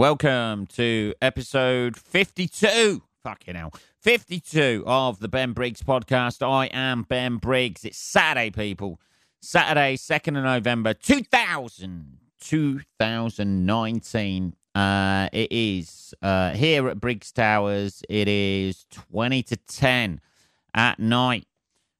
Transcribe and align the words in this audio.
Welcome 0.00 0.64
to 0.68 1.12
episode 1.20 1.94
52. 1.94 3.02
Fucking 3.22 3.54
hell. 3.54 3.74
52 4.00 4.82
of 4.86 5.20
the 5.20 5.28
Ben 5.28 5.52
Briggs 5.52 5.82
podcast. 5.82 6.40
I 6.40 6.70
am 6.72 7.02
Ben 7.02 7.36
Briggs. 7.36 7.84
It's 7.84 7.98
Saturday, 7.98 8.48
people. 8.48 8.98
Saturday, 9.42 9.98
2nd 9.98 10.38
of 10.38 10.44
November, 10.44 10.94
2000, 10.94 12.16
2019. 12.40 14.56
Uh, 14.74 15.28
it 15.34 15.52
is 15.52 16.14
uh, 16.22 16.52
here 16.52 16.88
at 16.88 16.98
Briggs 16.98 17.30
Towers. 17.30 18.02
It 18.08 18.26
is 18.26 18.86
20 19.12 19.42
to 19.42 19.56
10 19.58 20.22
at 20.72 20.98
night. 20.98 21.46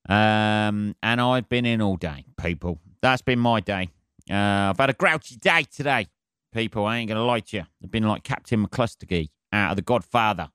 Um, 0.09 0.97
and 1.03 1.21
I've 1.21 1.51
been 1.51 1.67
in 1.67 1.83
all 1.83 1.97
day, 1.97 2.25
people. 2.41 2.79
That's 3.03 3.21
been 3.21 3.41
my 3.41 3.61
day. 3.61 3.91
Uh, 4.31 4.71
I've 4.71 4.79
had 4.79 4.89
a 4.89 4.95
grouchy 4.95 5.37
day 5.37 5.65
today, 5.65 6.07
people. 6.53 6.87
I 6.87 6.99
ain't 6.99 7.09
going 7.09 7.17
to 7.17 7.25
lie 7.25 7.41
to 7.41 7.57
you. 7.59 7.65
I've 7.83 7.91
been 7.91 8.09
like 8.09 8.23
Captain 8.23 8.67
McCluskey 8.67 9.31
out 9.53 9.71
of 9.71 9.77
The 9.77 9.83
Godfather. 9.83 10.51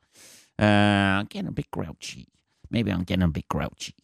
Uh, 0.60 0.64
I'm 0.66 1.26
getting 1.26 1.48
a 1.48 1.52
bit 1.52 1.70
grouchy. 1.72 2.28
Maybe 2.70 2.92
I'm 2.92 3.04
getting 3.04 3.24
a 3.24 3.28
bit 3.28 3.48
grouchy. 3.48 3.96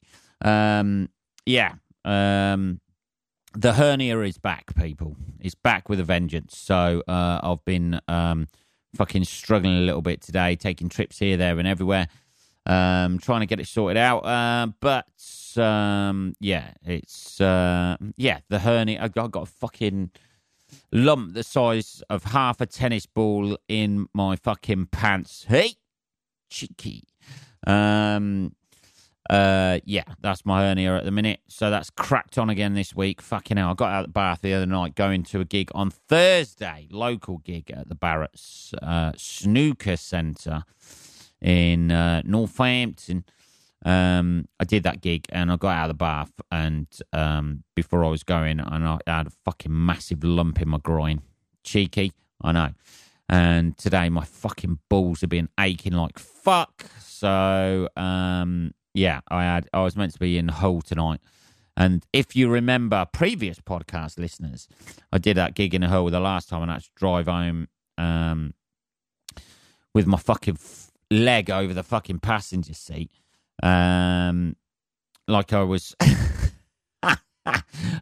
Um, 0.43 1.09
yeah. 1.45 1.73
Um, 2.03 2.81
the 3.53 3.73
hernia 3.73 4.19
is 4.21 4.37
back, 4.37 4.73
people. 4.75 5.15
It's 5.39 5.55
back 5.55 5.89
with 5.89 5.99
a 5.99 6.03
vengeance. 6.03 6.57
So 6.57 7.03
uh, 7.07 7.39
I've 7.43 7.63
been 7.65 7.99
um, 8.07 8.47
fucking 8.95 9.25
struggling 9.25 9.77
a 9.77 9.81
little 9.81 10.01
bit 10.01 10.21
today, 10.21 10.55
taking 10.55 10.89
trips 10.89 11.19
here, 11.19 11.37
there, 11.37 11.59
and 11.59 11.67
everywhere, 11.67 12.07
um, 12.65 13.19
trying 13.19 13.41
to 13.41 13.45
get 13.45 13.59
it 13.59 13.67
sorted 13.67 13.97
out. 13.97 14.19
Uh, 14.19 14.67
but 14.79 15.07
um, 15.61 16.33
yeah, 16.39 16.71
it's 16.85 17.41
uh, 17.41 17.97
yeah 18.15 18.39
the 18.49 18.59
hernia. 18.59 19.01
I've 19.01 19.13
got, 19.13 19.25
I've 19.25 19.31
got 19.31 19.43
a 19.43 19.51
fucking 19.51 20.11
lump 20.91 21.33
the 21.33 21.43
size 21.43 22.03
of 22.09 22.25
half 22.25 22.61
a 22.61 22.65
tennis 22.65 23.05
ball 23.05 23.57
in 23.67 24.07
my 24.13 24.35
fucking 24.35 24.87
pants. 24.87 25.45
Hey, 25.47 25.75
cheeky. 26.49 27.03
Um, 27.65 28.55
uh, 29.29 29.79
yeah, 29.85 30.03
that's 30.19 30.45
my 30.45 30.61
hernia 30.61 30.97
at 30.97 31.05
the 31.05 31.11
minute. 31.11 31.39
So 31.47 31.69
that's 31.69 31.89
cracked 31.89 32.37
on 32.37 32.49
again 32.49 32.73
this 32.73 32.95
week. 32.95 33.21
Fucking 33.21 33.57
hell, 33.57 33.69
I 33.69 33.73
got 33.73 33.91
out 33.91 33.99
of 34.01 34.07
the 34.07 34.13
bath 34.13 34.41
the 34.41 34.53
other 34.53 34.65
night 34.65 34.95
going 34.95 35.23
to 35.23 35.39
a 35.39 35.45
gig 35.45 35.71
on 35.73 35.89
Thursday, 35.89 36.87
local 36.91 37.37
gig 37.39 37.71
at 37.71 37.87
the 37.87 37.95
Barrett's 37.95 38.73
uh, 38.81 39.13
Snooker 39.15 39.95
Centre 39.95 40.63
in 41.41 41.91
uh, 41.91 42.21
Northampton. 42.25 43.23
Um, 43.83 44.47
I 44.59 44.63
did 44.63 44.83
that 44.83 45.01
gig 45.01 45.25
and 45.29 45.51
I 45.51 45.55
got 45.55 45.75
out 45.75 45.89
of 45.89 45.89
the 45.89 45.93
bath 45.95 46.31
and 46.51 46.87
um, 47.13 47.63
before 47.75 48.05
I 48.05 48.09
was 48.09 48.23
going, 48.23 48.59
and 48.59 48.87
I 48.87 48.97
had 49.07 49.27
a 49.27 49.31
fucking 49.45 49.71
massive 49.73 50.23
lump 50.23 50.61
in 50.61 50.69
my 50.69 50.77
groin. 50.77 51.21
Cheeky, 51.63 52.13
I 52.41 52.51
know. 52.51 52.69
And 53.29 53.77
today 53.77 54.09
my 54.09 54.25
fucking 54.25 54.79
balls 54.89 55.21
have 55.21 55.29
been 55.29 55.49
aching 55.59 55.93
like 55.93 56.19
fuck. 56.19 56.85
So 56.99 57.87
um, 57.95 58.73
yeah, 58.93 59.21
I 59.29 59.43
had 59.43 59.69
I 59.73 59.81
was 59.81 59.95
meant 59.95 60.13
to 60.13 60.19
be 60.19 60.37
in 60.37 60.49
Hull 60.49 60.81
tonight. 60.81 61.21
And 61.77 62.05
if 62.11 62.35
you 62.35 62.49
remember 62.49 63.07
previous 63.11 63.59
podcast 63.59 64.19
listeners, 64.19 64.67
I 65.11 65.17
did 65.17 65.37
that 65.37 65.55
gig 65.55 65.73
in 65.73 65.81
Hull 65.83 66.09
the 66.09 66.19
last 66.19 66.49
time 66.49 66.61
and 66.61 66.69
I 66.69 66.75
had 66.75 66.83
to 66.83 66.89
drive 66.95 67.27
home 67.27 67.69
um, 67.97 68.53
with 69.93 70.05
my 70.05 70.17
fucking 70.17 70.57
leg 71.09 71.49
over 71.49 71.73
the 71.73 71.83
fucking 71.83 72.19
passenger 72.19 72.73
seat. 72.73 73.11
Um, 73.61 74.55
like 75.27 75.53
I 75.53 75.63
was 75.63 75.95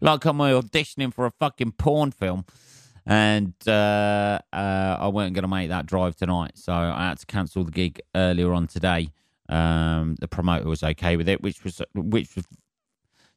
like 0.02 0.26
I'm 0.26 0.38
auditioning 0.38 1.14
for 1.14 1.26
a 1.26 1.32
fucking 1.32 1.74
porn 1.74 2.12
film. 2.12 2.46
And 3.06 3.54
uh, 3.66 4.38
uh, 4.54 4.98
I 5.00 5.08
weren't 5.08 5.34
going 5.34 5.44
to 5.44 5.48
make 5.48 5.70
that 5.70 5.88
drive 5.88 6.16
tonight, 6.16 6.52
so 6.60 6.74
I 6.74 7.08
had 7.08 7.18
to 7.18 7.26
cancel 7.26 7.64
the 7.64 7.72
gig 7.72 8.00
earlier 8.14 8.54
on 8.54 8.68
today. 8.68 9.10
Um, 9.48 10.16
the 10.20 10.28
promoter 10.28 10.68
was 10.70 10.84
okay 10.84 11.18
with 11.18 11.28
it, 11.28 11.42
which 11.42 11.64
was 11.64 11.82
which 11.96 12.36
was 12.36 12.46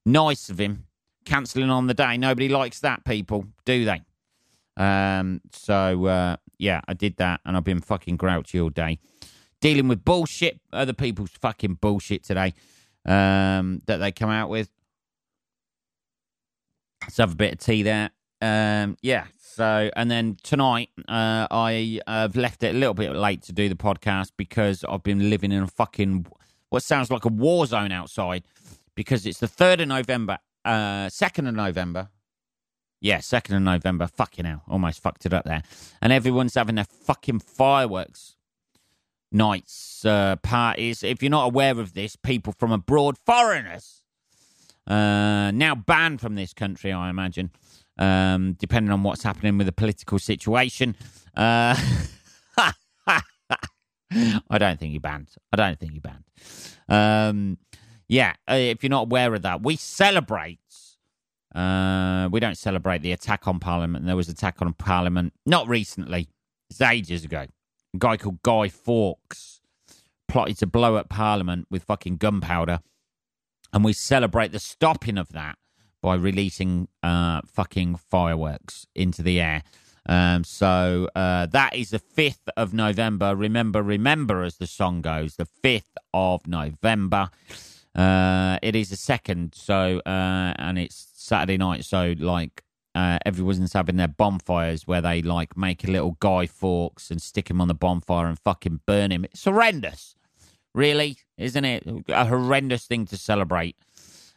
nice 0.05 0.51
of 0.51 0.61
him. 0.61 0.85
Cancelling 1.25 1.71
on 1.71 1.87
the 1.87 1.95
day, 1.95 2.19
nobody 2.19 2.51
likes 2.51 2.81
that, 2.81 3.05
people, 3.07 3.47
do 3.65 3.87
they? 3.87 4.03
Um, 4.77 5.41
so 5.53 6.05
uh, 6.05 6.37
yeah, 6.59 6.83
I 6.87 6.93
did 6.93 7.17
that, 7.17 7.41
and 7.47 7.57
I've 7.57 7.65
been 7.65 7.81
fucking 7.81 8.17
grouchy 8.19 8.61
all 8.61 8.69
day, 8.69 8.99
dealing 9.63 9.89
with 9.89 10.05
bullshit, 10.05 10.61
other 10.73 10.93
people's 10.93 11.31
fucking 11.31 11.75
bullshit 11.75 12.25
today 12.25 12.53
um, 13.07 13.81
that 13.87 13.97
they 13.99 14.13
come 14.13 14.29
out 14.29 14.51
with. 14.51 14.69
Let's 17.03 17.17
have 17.17 17.33
a 17.33 17.37
bit 17.37 17.55
of 17.55 17.59
tea 17.61 17.83
there. 17.83 18.11
Um, 18.43 18.97
yeah, 19.03 19.27
so, 19.39 19.91
and 19.97 20.11
then 20.11 20.37
tonight, 20.43 20.91
uh, 21.09 21.47
I 21.51 22.01
have 22.07 22.37
left 22.37 22.63
it 22.65 22.75
a 22.75 22.79
little 22.79 22.95
bit 22.95 23.15
late 23.15 23.43
to 23.45 23.53
do 23.53 23.69
the 23.69 23.75
podcast 23.77 24.33
because 24.37 24.85
I've 24.87 25.05
been 25.05 25.31
living 25.31 25.53
in 25.53 25.63
a 25.63 25.69
fucking 25.69 26.27
what 26.69 26.83
sounds 26.83 27.11
like 27.11 27.25
a 27.25 27.29
war 27.29 27.67
zone 27.67 27.93
outside 27.93 28.43
because 28.95 29.27
it's 29.27 29.39
the 29.39 29.47
3rd 29.47 29.83
of 29.83 29.89
November, 29.89 30.39
uh, 30.65 31.07
2nd 31.07 31.49
of 31.49 31.55
November. 31.55 32.09
Yeah, 33.01 33.19
2nd 33.19 33.57
of 33.57 33.63
November. 33.63 34.07
Fucking 34.07 34.45
hell. 34.45 34.63
Almost 34.69 35.03
fucked 35.03 35.27
it 35.27 35.33
up 35.33 35.45
there. 35.45 35.63
And 36.01 36.13
everyone's 36.13 36.55
having 36.55 36.77
their 36.77 36.85
fucking 36.85 37.41
fireworks 37.41 38.37
nights, 39.33 40.05
uh, 40.05 40.37
parties. 40.37 41.03
If 41.03 41.23
you're 41.23 41.31
not 41.31 41.47
aware 41.47 41.79
of 41.79 41.95
this, 41.95 42.17
people 42.17 42.55
from 42.59 42.73
abroad, 42.73 43.17
foreigners, 43.25 44.03
uh, 44.87 45.51
now 45.53 45.75
banned 45.75 46.21
from 46.21 46.35
this 46.35 46.53
country, 46.53 46.93
I 46.93 47.11
imagine 47.11 47.51
um, 47.99 48.55
depending 48.59 48.93
on 48.93 49.03
what's 49.03 49.23
happening 49.23 49.59
with 49.59 49.67
the 49.67 49.73
political 49.73 50.19
situation. 50.19 50.97
Uh, 51.37 51.77
I 54.15 54.59
don't 54.59 54.79
think 54.79 54.93
he 54.93 54.99
banned. 54.99 55.29
I 55.53 55.57
don't 55.57 55.79
think 55.79 55.93
he 55.93 56.01
banned. 56.01 56.25
Um, 56.89 57.59
yeah, 58.09 58.35
uh, 58.51 58.55
if 58.55 58.83
you're 58.83 58.91
not 58.91 59.05
aware 59.05 59.35
of 59.35 59.43
that, 59.43 59.63
we 59.63 59.77
celebrate. 59.77 60.59
Uh, 61.55 62.29
we 62.31 62.41
don't 62.41 62.59
celebrate 62.59 63.03
the 63.03 63.13
attack 63.13 63.47
on 63.47 63.59
Parliament. 63.59 64.07
There 64.07 64.17
was 64.17 64.29
attack 64.29 64.61
on 64.61 64.73
Parliament 64.75 65.33
not 65.47 65.69
recently. 65.69 66.29
It's 66.71 66.81
ages 66.81 67.25
ago. 67.25 67.47
Guy 67.99 68.17
called 68.17 68.43
Guy 68.43 68.69
Fawkes 68.69 69.61
plotted 70.29 70.59
to 70.59 70.67
blow 70.67 70.97
up 70.97 71.09
Parliament 71.09 71.67
with 71.71 71.85
fucking 71.85 72.17
gunpowder, 72.17 72.81
and 73.73 73.85
we 73.85 73.93
celebrate 73.93 74.53
the 74.53 74.59
stopping 74.59 75.19
of 75.19 75.29
that 75.31 75.59
by 76.01 76.15
releasing 76.15 76.89
uh, 77.03 77.41
fucking 77.47 77.97
fireworks 77.97 78.87
into 78.95 79.23
the 79.23 79.41
air. 79.41 79.63
Um, 80.07 80.43
so 80.43 81.09
uh, 81.15 81.47
that 81.47 81.77
is 81.77 81.91
the 81.91 82.01
5th 82.01 82.49
of 82.57 82.75
November. 82.75 83.37
Remember, 83.37 83.83
remember, 83.83 84.43
as 84.43 84.57
the 84.57 84.67
song 84.67 85.01
goes, 85.01 85.37
the 85.37 85.47
5th 85.63 85.95
of 86.13 86.47
November. 86.47 87.31
Uh, 87.95 88.59
it 88.63 88.75
is 88.75 88.89
the 88.89 88.97
second, 88.97 89.55
so 89.55 90.01
uh, 90.07 90.55
and 90.57 90.79
it's 90.79 91.09
Saturday 91.15 91.59
night, 91.59 91.85
so 91.85 92.15
like 92.19 92.65
uh, 92.95 93.19
everyone's 93.25 93.73
having 93.73 93.97
their 93.97 94.09
bonfires 94.09 94.87
where 94.87 95.01
they 95.01 95.23
like 95.23 95.57
make 95.57 95.85
a 95.85 95.91
little 95.91 96.17
Guy 96.21 96.47
Fawkes 96.47 97.11
and 97.11 97.23
stick 97.23 97.49
him 97.49 97.61
on 97.61 97.69
the 97.69 97.75
bonfire 97.75 98.27
and 98.27 98.39
fucking 98.39 98.81
burn 98.87 99.11
him. 99.11 99.25
It's 99.25 99.45
horrendous, 99.45 100.15
really, 100.75 101.17
isn't 101.39 101.65
it? 101.65 101.85
A 102.09 102.27
horrendous 102.27 102.87
thing 102.87 103.07
to 103.07 103.17
celebrate 103.17 103.77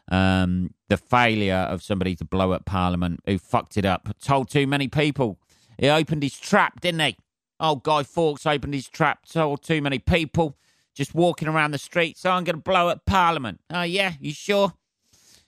um, 0.10 0.74
the 0.88 0.98
failure 0.98 1.56
of 1.56 1.84
somebody 1.84 2.16
to 2.16 2.26
blow 2.26 2.52
up 2.52 2.66
Parliament 2.66 3.22
who 3.26 3.38
fucked 3.38 3.78
it 3.78 3.86
up, 3.86 4.16
told 4.22 4.50
too 4.50 4.68
many 4.68 4.88
people. 4.88 5.38
He 5.78 5.90
opened 5.90 6.24
his 6.24 6.40
trap, 6.40 6.80
didn't 6.82 7.02
he? 7.02 7.18
Oh, 7.60 7.76
Guy 7.76 8.04
Fawkes 8.04 8.46
opened 8.46 8.74
his 8.74 8.88
trap, 8.88 9.26
told 9.26 9.64
too 9.64 9.82
many 9.82 10.00
people 10.00 10.58
just 10.94 11.14
walking 11.14 11.48
around 11.48 11.72
the 11.72 11.78
streets. 11.78 12.22
So 12.22 12.32
I'm 12.32 12.44
going 12.44 12.56
to 12.56 12.62
blow 12.62 12.90
up 12.90 13.06
Parliament. 13.06 13.60
Oh, 13.70 13.84
yeah, 13.84 14.14
you 14.20 14.34
sure? 14.34 14.74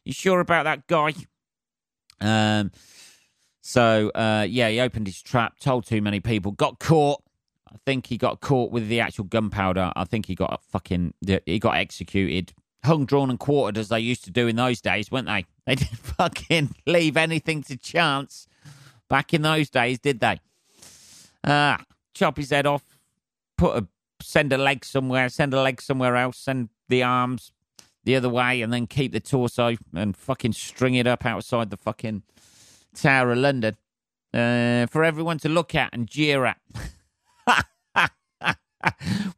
You 0.03 0.13
sure 0.13 0.39
about 0.39 0.63
that 0.63 0.87
guy? 0.87 1.13
Um, 2.19 2.71
so, 3.67 4.11
uh, 4.15 4.47
yeah, 4.49 4.69
he 4.69 4.79
opened 4.79 5.07
his 5.07 5.21
trap, 5.21 5.59
told 5.59 5.85
too 5.85 6.01
many 6.01 6.21
people, 6.21 6.53
got 6.53 6.79
caught. 6.79 7.21
I 7.67 7.75
think 7.85 8.07
he 8.07 8.17
got 8.17 8.39
caught 8.39 8.71
with 8.71 8.87
the 8.87 9.01
actual 9.01 9.25
gunpowder. 9.25 9.91
I 9.93 10.05
think 10.05 10.27
he 10.27 10.35
got 10.35 10.63
fucking, 10.63 11.13
he 11.45 11.59
got 11.59 11.75
executed 11.75 12.53
hung, 12.85 13.05
drawn, 13.05 13.29
and 13.29 13.37
quartered 13.37 13.77
as 13.77 13.89
they 13.89 13.99
used 13.99 14.23
to 14.23 14.31
do 14.31 14.47
in 14.47 14.55
those 14.55 14.79
days, 14.79 15.11
weren't 15.11 15.27
they? 15.27 15.45
They 15.65 15.75
didn't 15.75 15.97
fucking 15.97 16.75
leave 16.85 17.17
anything 17.17 17.61
to 17.63 17.75
chance 17.75 18.47
back 19.09 19.33
in 19.33 19.41
those 19.41 19.69
days, 19.69 19.99
did 19.99 20.21
they? 20.21 20.39
Ah, 21.43 21.83
chop 22.13 22.37
his 22.37 22.51
head 22.51 22.65
off, 22.65 22.85
put 23.57 23.75
a 23.75 23.87
send 24.21 24.53
a 24.53 24.57
leg 24.57 24.85
somewhere, 24.85 25.27
send 25.27 25.53
a 25.53 25.61
leg 25.61 25.81
somewhere 25.81 26.15
else, 26.15 26.37
send 26.37 26.69
the 26.87 27.03
arms 27.03 27.51
the 28.05 28.15
other 28.15 28.29
way, 28.29 28.61
and 28.61 28.71
then 28.71 28.87
keep 28.87 29.11
the 29.11 29.19
torso 29.19 29.75
and 29.93 30.15
fucking 30.15 30.53
string 30.53 30.95
it 30.95 31.05
up 31.05 31.25
outside 31.25 31.69
the 31.69 31.75
fucking 31.75 32.23
Tower 32.97 33.31
of 33.31 33.37
London 33.37 33.77
uh, 34.33 34.87
for 34.87 35.03
everyone 35.03 35.37
to 35.39 35.49
look 35.49 35.75
at 35.75 35.89
and 35.93 36.07
jeer 36.07 36.45
at. 36.45 36.57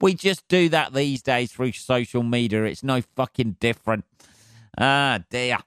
we 0.01 0.13
just 0.13 0.47
do 0.47 0.69
that 0.69 0.93
these 0.93 1.21
days 1.21 1.51
through 1.51 1.73
social 1.73 2.23
media. 2.23 2.63
It's 2.63 2.83
no 2.83 3.01
fucking 3.01 3.57
different. 3.59 4.05
Ah, 4.77 5.19
dear. 5.29 5.59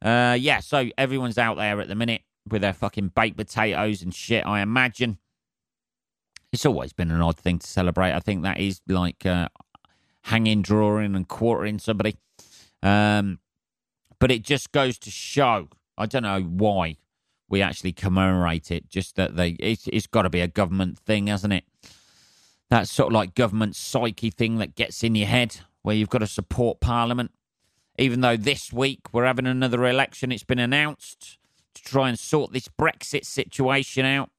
Uh, 0.00 0.36
yeah, 0.38 0.60
so 0.60 0.88
everyone's 0.98 1.38
out 1.38 1.56
there 1.56 1.80
at 1.80 1.88
the 1.88 1.94
minute 1.94 2.22
with 2.48 2.62
their 2.62 2.72
fucking 2.72 3.08
baked 3.14 3.36
potatoes 3.36 4.02
and 4.02 4.14
shit, 4.14 4.46
I 4.46 4.60
imagine. 4.60 5.18
It's 6.52 6.66
always 6.66 6.92
been 6.92 7.10
an 7.10 7.20
odd 7.20 7.38
thing 7.38 7.58
to 7.60 7.66
celebrate. 7.66 8.12
I 8.12 8.20
think 8.20 8.42
that 8.42 8.58
is 8.58 8.80
like 8.88 9.24
uh, 9.24 9.48
hanging, 10.22 10.60
drawing, 10.62 11.14
and 11.14 11.26
quartering 11.26 11.78
somebody. 11.78 12.16
Um, 12.82 13.38
but 14.18 14.30
it 14.30 14.42
just 14.42 14.72
goes 14.72 14.98
to 15.00 15.10
show. 15.10 15.68
I 15.96 16.06
don't 16.06 16.24
know 16.24 16.42
why 16.42 16.96
we 17.52 17.60
actually 17.60 17.92
commemorate 17.92 18.70
it. 18.70 18.88
Just 18.88 19.14
that 19.16 19.36
they, 19.36 19.50
it's, 19.60 19.86
it's 19.88 20.06
got 20.06 20.22
to 20.22 20.30
be 20.30 20.40
a 20.40 20.48
government 20.48 20.98
thing, 20.98 21.26
hasn't 21.26 21.52
it? 21.52 21.64
That 22.70 22.88
sort 22.88 23.08
of 23.08 23.12
like 23.12 23.34
government 23.34 23.76
psyche 23.76 24.30
thing 24.30 24.56
that 24.56 24.74
gets 24.74 25.04
in 25.04 25.14
your 25.14 25.28
head, 25.28 25.60
where 25.82 25.94
you've 25.94 26.08
got 26.08 26.20
to 26.20 26.26
support 26.26 26.80
Parliament. 26.80 27.30
Even 27.98 28.22
though 28.22 28.38
this 28.38 28.72
week 28.72 29.00
we're 29.12 29.26
having 29.26 29.46
another 29.46 29.86
election, 29.86 30.32
it's 30.32 30.42
been 30.42 30.58
announced 30.58 31.36
to 31.74 31.82
try 31.82 32.08
and 32.08 32.18
sort 32.18 32.54
this 32.54 32.68
Brexit 32.68 33.26
situation 33.26 34.06
out 34.06 34.30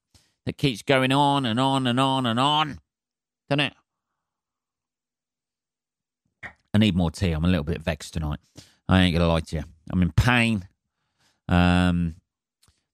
that 0.48 0.58
keeps 0.58 0.82
going 0.82 1.12
on 1.12 1.46
and 1.46 1.60
on 1.60 1.86
and 1.86 2.00
on 2.00 2.26
and 2.26 2.40
on. 2.40 2.80
Doesn't 3.48 3.60
it? 3.60 3.74
I 6.74 6.80
need 6.80 6.96
more 6.96 7.12
tea. 7.12 7.32
I'm 7.32 7.46
a 7.46 7.48
little 7.48 7.64
bit 7.64 7.80
vexed 7.80 8.16
tonight. 8.16 8.40
I 8.90 9.02
ain't 9.04 9.16
gonna 9.16 9.28
lie 9.28 9.42
to 9.42 9.58
you. 9.58 9.64
I'm 9.92 10.02
in 10.02 10.12
pain. 10.12 10.68
Um, 11.48 12.16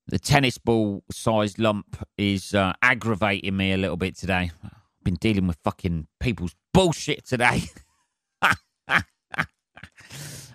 the 0.09 0.19
tennis 0.19 0.57
ball 0.57 1.03
sized 1.11 1.59
lump 1.59 1.97
is 2.17 2.53
uh, 2.53 2.73
aggravating 2.81 3.55
me 3.55 3.71
a 3.71 3.77
little 3.77 3.97
bit 3.97 4.17
today. 4.17 4.51
I've 4.63 5.03
been 5.03 5.15
dealing 5.15 5.47
with 5.47 5.57
fucking 5.63 6.07
people's 6.19 6.55
bullshit 6.73 7.25
today. 7.25 7.63
oh, 8.41 8.53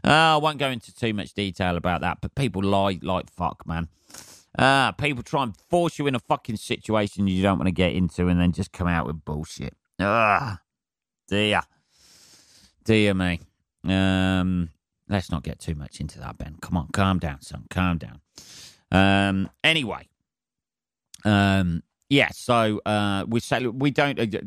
I 0.05 0.37
won't 0.37 0.59
go 0.59 0.69
into 0.69 0.95
too 0.95 1.15
much 1.15 1.35
detail 1.35 1.77
about 1.77 2.01
that, 2.01 2.19
but 2.21 2.35
people 2.35 2.63
lie 2.63 2.99
like 3.03 3.31
fuck, 3.31 3.67
man. 3.67 3.89
Uh, 4.59 4.93
people 4.93 5.23
try 5.23 5.43
and 5.43 5.57
force 5.57 5.99
you 5.99 6.07
in 6.07 6.15
a 6.15 6.21
fucking 6.21 6.57
situation 6.57 7.27
you 7.27 7.43
don't 7.43 7.59
want 7.59 7.67
to 7.67 7.73
get 7.73 7.93
into 7.93 8.29
and 8.29 8.41
then 8.41 8.53
just 8.53 8.73
come 8.73 8.87
out 8.87 9.07
with 9.07 9.25
bullshit. 9.25 9.75
Ah, 9.99 10.61
dear. 11.29 11.63
Dear 12.85 13.15
me. 13.15 13.41
Um, 13.85 14.71
let's 15.09 15.31
not 15.31 15.43
get 15.43 15.59
too 15.59 15.75
much 15.75 16.01
into 16.01 16.19
that, 16.21 16.39
Ben. 16.39 16.57
Come 16.61 16.77
on, 16.77 16.89
calm 16.93 17.19
down, 17.19 17.41
son. 17.43 17.65
Calm 17.71 17.99
down. 17.99 18.21
Um, 18.95 19.51
anyway, 19.65 20.09
um, 21.25 21.83
yeah. 22.09 22.29
So 22.33 22.81
uh, 22.87 23.25
we 23.29 23.41
say 23.41 23.67
we 23.67 23.91
don't. 23.91 24.21
Uh, 24.21 24.41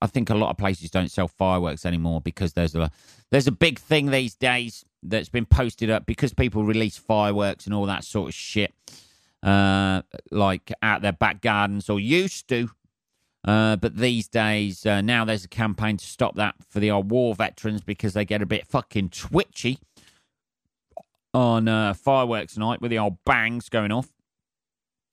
I 0.00 0.06
think 0.06 0.30
a 0.30 0.34
lot 0.34 0.50
of 0.50 0.56
places 0.56 0.90
don't 0.90 1.10
sell 1.10 1.28
fireworks 1.28 1.84
anymore 1.84 2.20
because 2.22 2.54
there's 2.54 2.74
a 2.74 2.90
there's 3.30 3.46
a 3.46 3.52
big 3.52 3.78
thing 3.78 4.10
these 4.10 4.34
days 4.34 4.84
that's 5.02 5.28
been 5.28 5.44
posted 5.44 5.90
up 5.90 6.06
because 6.06 6.32
people 6.32 6.64
release 6.64 6.96
fireworks 6.96 7.66
and 7.66 7.74
all 7.74 7.84
that 7.86 8.02
sort 8.02 8.28
of 8.28 8.34
shit, 8.34 8.72
uh, 9.42 10.00
like 10.30 10.72
out 10.82 11.02
their 11.02 11.12
back 11.12 11.42
gardens 11.42 11.90
or 11.90 12.00
used 12.00 12.48
to. 12.48 12.70
Uh, 13.44 13.76
but 13.76 13.96
these 13.96 14.26
days, 14.26 14.84
uh, 14.86 15.00
now 15.00 15.24
there's 15.24 15.44
a 15.44 15.48
campaign 15.48 15.96
to 15.96 16.04
stop 16.04 16.34
that 16.34 16.54
for 16.68 16.80
the 16.80 16.90
old 16.90 17.10
war 17.10 17.34
veterans 17.34 17.80
because 17.82 18.12
they 18.14 18.24
get 18.24 18.42
a 18.42 18.46
bit 18.46 18.66
fucking 18.66 19.10
twitchy 19.10 19.78
on 21.36 21.68
uh, 21.68 21.92
fireworks 21.92 22.56
night 22.56 22.80
with 22.80 22.90
the 22.90 22.98
old 22.98 23.22
bangs 23.26 23.68
going 23.68 23.92
off. 23.92 24.08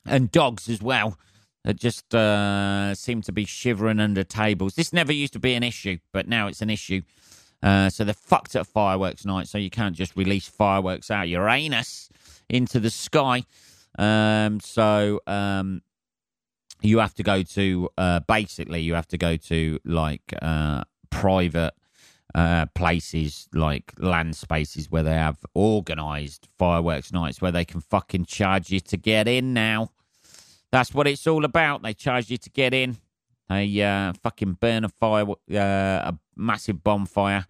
And 0.06 0.32
dogs 0.32 0.70
as 0.70 0.82
well 0.82 1.18
that 1.66 1.76
just 1.76 2.16
uh, 2.16 2.96
seem 2.96 3.22
to 3.22 3.32
be 3.34 3.44
shivering 3.44 4.00
under 4.00 4.24
tables. 4.24 4.76
This 4.76 4.94
never 4.94 5.12
used 5.12 5.34
to 5.34 5.40
be 5.40 5.54
an 5.54 5.64
issue, 5.64 5.98
but 6.14 6.28
now 6.28 6.48
it's 6.48 6.62
an 6.62 6.70
issue. 6.70 7.02
Uh, 7.62 7.90
so 7.90 8.04
they're 8.04 8.14
fucked 8.14 8.56
at 8.56 8.68
fireworks 8.68 9.26
night, 9.26 9.48
so 9.48 9.58
you 9.58 9.70
can't 9.70 9.96
just 9.96 10.16
release 10.16 10.48
fireworks 10.48 11.12
out 11.12 11.28
your 11.28 11.48
anus 11.48 12.10
into 12.50 12.80
the 12.80 12.90
sky. 12.90 13.44
Um, 13.98 14.60
so 14.62 15.20
um, 15.28 15.82
you 16.82 17.00
have 17.00 17.14
to 17.16 17.24
go 17.24 17.44
to 17.44 17.90
uh, 17.98 18.22
basically 18.22 18.82
you 18.82 18.94
have 18.94 19.08
to 19.08 19.18
go 19.18 19.36
to 19.38 19.80
like 19.86 20.34
uh, 20.42 20.84
private 21.10 21.74
uh, 22.36 22.66
places 22.74 23.48
like 23.54 23.94
land 23.98 24.36
spaces 24.36 24.90
where 24.90 25.04
they 25.04 25.14
have 25.14 25.38
organized 25.54 26.48
fireworks 26.58 27.14
nights 27.14 27.42
where 27.42 27.52
they 27.52 27.66
can 27.66 27.82
fucking 27.82 28.26
charge 28.26 28.72
you 28.72 28.80
to 28.80 28.98
get 28.98 29.28
in 29.28 29.54
now. 29.54 29.92
That's 30.72 30.94
what 30.94 31.08
it's 31.08 31.28
all 31.28 31.46
about. 31.46 31.84
They 31.84 31.94
charge 31.94 32.32
you 32.32 32.38
to 32.38 32.50
get 32.50 32.74
in. 32.74 32.98
They 33.50 33.82
uh, 33.82 34.14
fucking 34.24 34.54
burn 34.54 34.84
a 34.84 34.90
fire, 34.90 35.30
uh, 35.30 35.36
a 36.12 36.18
massive 36.36 36.84
bonfire, 36.84 37.46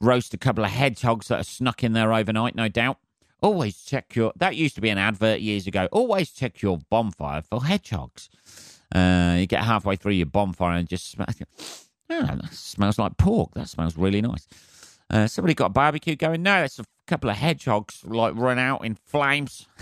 roast 0.00 0.34
a 0.34 0.38
couple 0.38 0.64
of 0.64 0.70
hedgehogs 0.70 1.28
that 1.28 1.40
are 1.40 1.44
snuck 1.44 1.82
in 1.82 1.92
there 1.92 2.12
overnight, 2.12 2.54
no 2.54 2.68
doubt. 2.68 2.98
Always 3.42 3.82
check 3.82 4.14
your. 4.14 4.32
That 4.36 4.54
used 4.54 4.76
to 4.76 4.80
be 4.80 4.90
an 4.90 4.98
advert 4.98 5.40
years 5.40 5.66
ago. 5.66 5.88
Always 5.90 6.30
check 6.30 6.62
your 6.62 6.78
bonfire 6.90 7.42
for 7.42 7.64
hedgehogs. 7.64 8.28
Uh, 8.94 9.36
you 9.38 9.46
get 9.46 9.64
halfway 9.64 9.96
through 9.96 10.12
your 10.12 10.26
bonfire 10.26 10.76
and 10.76 10.88
just 10.88 11.10
smell. 11.10 11.26
Oh, 12.12 12.36
that 12.36 12.52
smells 12.52 12.98
like 12.98 13.16
pork. 13.16 13.54
That 13.54 13.68
smells 13.68 13.96
really 13.96 14.20
nice. 14.20 14.46
Uh, 15.08 15.26
somebody 15.26 15.54
got 15.54 15.66
a 15.66 15.70
barbecue 15.70 16.16
going. 16.16 16.42
No, 16.42 16.60
that's 16.60 16.78
a 16.78 16.84
couple 17.06 17.30
of 17.30 17.36
hedgehogs 17.36 18.02
like 18.04 18.34
run 18.36 18.58
out 18.58 18.84
in 18.84 18.94
flames. 18.94 19.66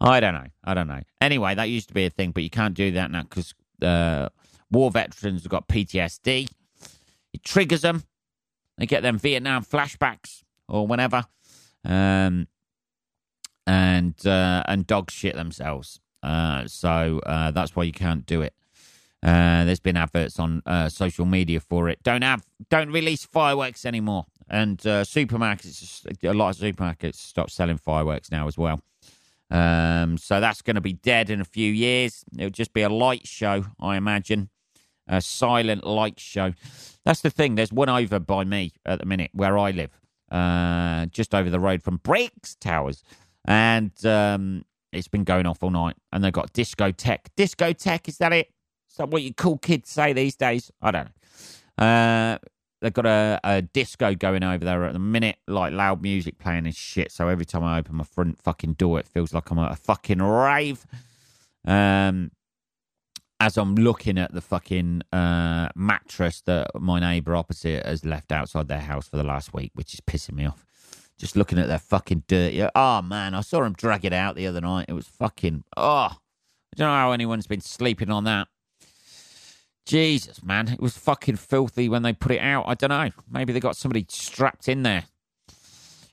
I 0.00 0.20
don't 0.20 0.34
know. 0.34 0.46
I 0.64 0.74
don't 0.74 0.86
know. 0.86 1.00
Anyway, 1.20 1.54
that 1.54 1.68
used 1.68 1.88
to 1.88 1.94
be 1.94 2.04
a 2.04 2.10
thing, 2.10 2.30
but 2.32 2.42
you 2.42 2.50
can't 2.50 2.74
do 2.74 2.90
that 2.92 3.10
now 3.10 3.22
because 3.22 3.54
uh, 3.82 4.28
war 4.70 4.90
veterans 4.90 5.42
have 5.42 5.50
got 5.50 5.68
PTSD. 5.68 6.48
It 7.32 7.42
triggers 7.42 7.82
them. 7.82 8.04
They 8.78 8.86
get 8.86 9.02
them 9.02 9.18
Vietnam 9.18 9.64
flashbacks 9.64 10.42
or 10.68 10.86
whatever, 10.86 11.24
um, 11.84 12.48
and 13.66 14.26
uh, 14.26 14.62
and 14.66 14.86
dogs 14.86 15.14
shit 15.14 15.36
themselves. 15.36 16.00
Uh, 16.22 16.66
so 16.66 17.20
uh, 17.26 17.50
that's 17.50 17.76
why 17.76 17.84
you 17.84 17.92
can't 17.92 18.26
do 18.26 18.42
it. 18.42 18.54
Uh, 19.24 19.64
there's 19.64 19.80
been 19.80 19.96
adverts 19.96 20.38
on 20.38 20.62
uh, 20.66 20.88
social 20.88 21.24
media 21.24 21.58
for 21.58 21.88
it. 21.88 22.02
Don't 22.02 22.22
have, 22.22 22.44
don't 22.68 22.90
release 22.90 23.24
fireworks 23.24 23.86
anymore. 23.86 24.26
And 24.50 24.78
uh, 24.86 25.02
supermarkets, 25.04 26.04
a 26.22 26.34
lot 26.34 26.50
of 26.50 26.60
supermarkets 26.60 27.14
stop 27.14 27.48
selling 27.48 27.78
fireworks 27.78 28.30
now 28.30 28.46
as 28.46 28.58
well. 28.58 28.82
Um, 29.50 30.18
so 30.18 30.40
that's 30.40 30.60
going 30.60 30.74
to 30.74 30.82
be 30.82 30.92
dead 30.92 31.30
in 31.30 31.40
a 31.40 31.44
few 31.44 31.72
years. 31.72 32.24
It'll 32.36 32.50
just 32.50 32.74
be 32.74 32.82
a 32.82 32.90
light 32.90 33.26
show, 33.26 33.64
I 33.80 33.96
imagine, 33.96 34.50
a 35.08 35.22
silent 35.22 35.84
light 35.86 36.20
show. 36.20 36.52
That's 37.06 37.22
the 37.22 37.30
thing. 37.30 37.54
There's 37.54 37.72
one 37.72 37.88
over 37.88 38.18
by 38.18 38.44
me 38.44 38.72
at 38.84 38.98
the 38.98 39.06
minute 39.06 39.30
where 39.32 39.56
I 39.56 39.70
live, 39.70 39.98
uh, 40.30 41.06
just 41.06 41.34
over 41.34 41.48
the 41.48 41.60
road 41.60 41.82
from 41.82 41.98
Briggs 41.98 42.56
Towers, 42.56 43.02
and 43.46 43.92
um, 44.04 44.64
it's 44.92 45.08
been 45.08 45.24
going 45.24 45.46
off 45.46 45.62
all 45.62 45.70
night. 45.70 45.96
And 46.12 46.24
they've 46.24 46.32
got 46.32 46.52
discotheque. 46.52 47.26
Discotheque 47.36 48.08
is 48.08 48.18
that 48.18 48.32
it? 48.32 48.50
That 48.96 49.10
what 49.10 49.22
you 49.22 49.34
cool 49.34 49.58
kids 49.58 49.90
say 49.90 50.12
these 50.12 50.36
days? 50.36 50.70
I 50.80 50.90
don't 50.90 51.08
know. 51.78 51.84
Uh, 51.84 52.38
they've 52.80 52.92
got 52.92 53.06
a, 53.06 53.40
a, 53.42 53.62
disco 53.62 54.14
going 54.14 54.44
over 54.44 54.64
there 54.64 54.84
at 54.84 54.92
the 54.92 54.98
minute, 54.98 55.36
like 55.48 55.72
loud 55.72 56.02
music 56.02 56.38
playing 56.38 56.66
and 56.66 56.74
shit. 56.74 57.10
So 57.10 57.28
every 57.28 57.44
time 57.44 57.64
I 57.64 57.78
open 57.78 57.96
my 57.96 58.04
front 58.04 58.38
fucking 58.40 58.74
door, 58.74 59.00
it 59.00 59.08
feels 59.08 59.32
like 59.34 59.50
I'm 59.50 59.58
at 59.58 59.72
a 59.72 59.76
fucking 59.76 60.22
rave. 60.22 60.86
Um, 61.66 62.30
as 63.40 63.56
I'm 63.56 63.74
looking 63.74 64.18
at 64.18 64.32
the 64.32 64.40
fucking 64.40 65.02
uh, 65.12 65.68
mattress 65.74 66.42
that 66.42 66.70
my 66.80 67.00
neighbour 67.00 67.34
opposite 67.34 67.84
has 67.84 68.04
left 68.04 68.32
outside 68.32 68.68
their 68.68 68.80
house 68.80 69.08
for 69.08 69.16
the 69.16 69.24
last 69.24 69.52
week, 69.52 69.72
which 69.74 69.94
is 69.94 70.00
pissing 70.00 70.34
me 70.34 70.46
off. 70.46 70.64
Just 71.18 71.36
looking 71.36 71.58
at 71.58 71.68
their 71.68 71.78
fucking 71.78 72.24
dirty. 72.26 72.66
Oh 72.74 73.02
man, 73.02 73.34
I 73.34 73.40
saw 73.40 73.62
him 73.62 73.72
drag 73.72 74.04
it 74.04 74.12
out 74.12 74.36
the 74.36 74.46
other 74.46 74.60
night. 74.60 74.86
It 74.88 74.94
was 74.94 75.06
fucking. 75.06 75.64
Oh, 75.76 76.10
I 76.10 76.76
don't 76.76 76.88
know 76.88 76.94
how 76.94 77.12
anyone's 77.12 77.46
been 77.46 77.60
sleeping 77.60 78.10
on 78.10 78.24
that. 78.24 78.48
Jesus, 79.86 80.42
man, 80.42 80.68
it 80.68 80.80
was 80.80 80.96
fucking 80.96 81.36
filthy 81.36 81.88
when 81.88 82.02
they 82.02 82.12
put 82.12 82.32
it 82.32 82.40
out. 82.40 82.64
I 82.66 82.74
don't 82.74 82.90
know. 82.90 83.10
Maybe 83.30 83.52
they 83.52 83.60
got 83.60 83.76
somebody 83.76 84.06
strapped 84.08 84.68
in 84.68 84.82
there. 84.82 85.04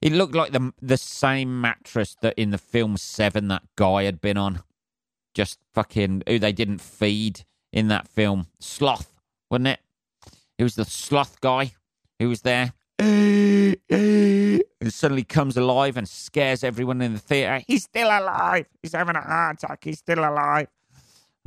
It 0.01 0.11
looked 0.11 0.35
like 0.35 0.51
the 0.51 0.73
the 0.81 0.97
same 0.97 1.61
mattress 1.61 2.17
that 2.21 2.33
in 2.37 2.49
the 2.49 2.57
film 2.57 2.97
Seven 2.97 3.47
that 3.49 3.63
guy 3.75 4.03
had 4.03 4.19
been 4.19 4.37
on. 4.37 4.63
Just 5.33 5.59
fucking 5.73 6.23
who 6.27 6.39
they 6.39 6.51
didn't 6.51 6.79
feed 6.79 7.45
in 7.71 7.87
that 7.87 8.07
film. 8.07 8.47
Sloth, 8.59 9.13
wasn't 9.49 9.67
it? 9.67 9.79
It 10.57 10.63
was 10.63 10.75
the 10.75 10.85
sloth 10.85 11.39
guy 11.39 11.71
who 12.19 12.29
was 12.29 12.41
there. 12.41 12.73
and 12.99 14.59
suddenly 14.89 15.23
comes 15.23 15.55
alive 15.55 15.97
and 15.97 16.07
scares 16.07 16.63
everyone 16.63 17.01
in 17.01 17.13
the 17.13 17.19
theatre. 17.19 17.63
He's 17.65 17.83
still 17.83 18.07
alive. 18.07 18.65
He's 18.81 18.93
having 18.93 19.15
a 19.15 19.21
heart 19.21 19.63
attack. 19.63 19.83
He's 19.83 19.99
still 19.99 20.19
alive. 20.19 20.67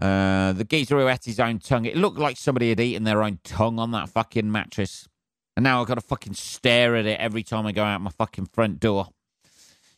Uh, 0.00 0.52
the 0.52 0.64
geezer 0.64 0.98
who 0.98 1.08
ate 1.08 1.24
his 1.24 1.38
own 1.38 1.58
tongue. 1.58 1.84
It 1.84 1.96
looked 1.96 2.18
like 2.18 2.36
somebody 2.36 2.70
had 2.70 2.80
eaten 2.80 3.04
their 3.04 3.22
own 3.22 3.38
tongue 3.44 3.78
on 3.78 3.92
that 3.92 4.08
fucking 4.08 4.50
mattress. 4.50 5.08
And 5.56 5.62
now 5.64 5.80
I've 5.80 5.86
got 5.86 5.94
to 5.94 6.00
fucking 6.00 6.34
stare 6.34 6.96
at 6.96 7.06
it 7.06 7.20
every 7.20 7.44
time 7.44 7.64
I 7.66 7.72
go 7.72 7.84
out 7.84 8.00
my 8.00 8.10
fucking 8.10 8.46
front 8.52 8.80
door. 8.80 9.08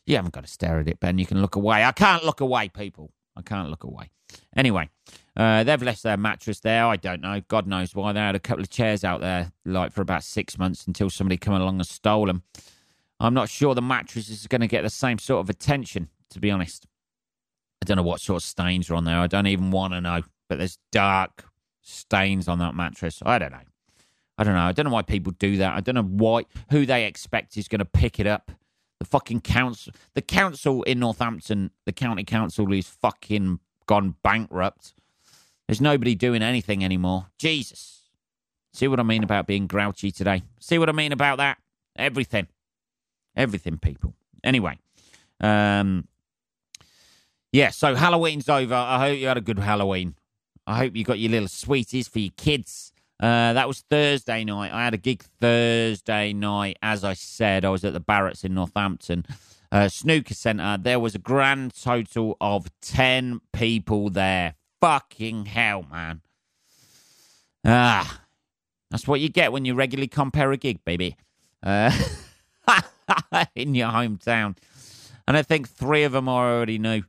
You 0.05 0.15
haven't 0.15 0.33
got 0.33 0.45
to 0.45 0.49
stare 0.49 0.79
at 0.79 0.87
it, 0.87 0.99
Ben. 0.99 1.17
You 1.17 1.25
can 1.25 1.41
look 1.41 1.55
away. 1.55 1.83
I 1.83 1.91
can't 1.91 2.23
look 2.23 2.41
away, 2.41 2.69
people. 2.69 3.11
I 3.35 3.41
can't 3.41 3.69
look 3.69 3.83
away. 3.83 4.11
Anyway, 4.55 4.89
uh, 5.35 5.63
they've 5.63 5.81
left 5.81 6.03
their 6.03 6.17
mattress 6.17 6.59
there. 6.59 6.85
I 6.85 6.95
don't 6.95 7.21
know. 7.21 7.41
God 7.47 7.67
knows 7.67 7.95
why. 7.95 8.13
They 8.13 8.19
had 8.19 8.35
a 8.35 8.39
couple 8.39 8.63
of 8.63 8.69
chairs 8.69 9.03
out 9.03 9.21
there, 9.21 9.51
like 9.65 9.91
for 9.91 10.01
about 10.01 10.23
six 10.23 10.57
months 10.57 10.85
until 10.85 11.09
somebody 11.09 11.37
come 11.37 11.53
along 11.53 11.77
and 11.77 11.87
stole 11.87 12.25
them. 12.25 12.43
I'm 13.19 13.33
not 13.33 13.49
sure 13.49 13.73
the 13.73 13.81
mattress 13.81 14.29
is 14.29 14.47
going 14.47 14.61
to 14.61 14.67
get 14.67 14.83
the 14.83 14.89
same 14.89 15.17
sort 15.17 15.41
of 15.41 15.49
attention, 15.49 16.09
to 16.29 16.39
be 16.39 16.51
honest. 16.51 16.85
I 17.81 17.85
don't 17.85 17.97
know 17.97 18.03
what 18.03 18.21
sort 18.21 18.41
of 18.41 18.47
stains 18.47 18.89
are 18.89 18.95
on 18.95 19.05
there. 19.05 19.17
I 19.17 19.27
don't 19.27 19.47
even 19.47 19.71
want 19.71 19.93
to 19.93 20.01
know. 20.01 20.23
But 20.49 20.57
there's 20.57 20.77
dark 20.91 21.45
stains 21.81 22.47
on 22.47 22.59
that 22.59 22.75
mattress. 22.75 23.21
I 23.25 23.37
don't 23.37 23.51
know. 23.51 23.59
I 24.37 24.43
don't 24.43 24.53
know. 24.53 24.61
I 24.61 24.71
don't 24.71 24.85
know 24.85 24.91
why 24.91 25.01
people 25.01 25.33
do 25.33 25.57
that. 25.57 25.75
I 25.75 25.79
don't 25.81 25.95
know 25.95 26.03
why 26.03 26.43
who 26.69 26.85
they 26.85 27.05
expect 27.05 27.57
is 27.57 27.67
going 27.67 27.79
to 27.79 27.85
pick 27.85 28.19
it 28.19 28.27
up. 28.27 28.51
The 28.99 29.05
fucking 29.05 29.41
council, 29.41 29.93
the 30.15 30.21
council 30.21 30.83
in 30.83 30.99
Northampton, 30.99 31.71
the 31.85 31.91
county 31.91 32.23
council 32.23 32.71
is 32.73 32.87
fucking 32.87 33.59
gone 33.85 34.15
bankrupt. 34.23 34.93
There's 35.67 35.81
nobody 35.81 36.15
doing 36.15 36.41
anything 36.41 36.83
anymore. 36.83 37.27
Jesus. 37.37 38.03
See 38.73 38.87
what 38.87 38.99
I 38.99 39.03
mean 39.03 39.23
about 39.23 39.47
being 39.47 39.67
grouchy 39.67 40.11
today? 40.11 40.43
See 40.59 40.77
what 40.77 40.89
I 40.89 40.91
mean 40.91 41.11
about 41.11 41.37
that? 41.37 41.57
Everything. 41.95 42.47
Everything, 43.35 43.77
people. 43.77 44.13
Anyway, 44.43 44.79
um, 45.41 46.07
yeah, 47.57 47.69
so 47.71 47.95
Halloween's 47.95 48.47
over. 48.49 48.75
I 48.75 48.99
hope 48.99 49.17
you 49.17 49.27
had 49.27 49.37
a 49.37 49.41
good 49.41 49.57
Halloween. 49.57 50.13
I 50.67 50.77
hope 50.77 50.95
you 50.95 51.03
got 51.03 51.17
your 51.17 51.31
little 51.31 51.47
sweeties 51.47 52.07
for 52.07 52.19
your 52.19 52.33
kids. 52.37 52.91
Uh, 53.19 53.53
that 53.53 53.67
was 53.67 53.81
Thursday 53.89 54.43
night. 54.43 54.71
I 54.71 54.83
had 54.83 54.93
a 54.93 54.97
gig 54.97 55.23
Thursday 55.41 56.33
night. 56.33 56.77
As 56.83 57.03
I 57.03 57.13
said, 57.13 57.65
I 57.65 57.69
was 57.69 57.83
at 57.83 57.93
the 57.93 57.99
Barretts 57.99 58.43
in 58.45 58.53
Northampton 58.53 59.25
uh, 59.71 59.89
Snooker 59.89 60.35
Centre. 60.35 60.77
There 60.79 60.99
was 60.99 61.15
a 61.15 61.19
grand 61.19 61.73
total 61.73 62.37
of 62.39 62.67
10 62.81 63.41
people 63.53 64.11
there. 64.11 64.53
Fucking 64.79 65.47
hell, 65.47 65.83
man. 65.89 66.21
Ah, 67.65 68.21
that's 68.91 69.07
what 69.07 69.19
you 69.19 69.29
get 69.29 69.51
when 69.51 69.65
you 69.65 69.73
regularly 69.73 70.07
compare 70.07 70.51
a 70.51 70.57
gig, 70.57 70.85
baby. 70.85 71.17
Uh, 71.63 71.91
in 73.55 73.73
your 73.73 73.89
hometown. 73.89 74.55
And 75.27 75.35
I 75.35 75.41
think 75.41 75.67
three 75.67 76.03
of 76.03 76.11
them 76.11 76.29
I 76.29 76.33
already 76.33 76.77
knew. 76.77 77.01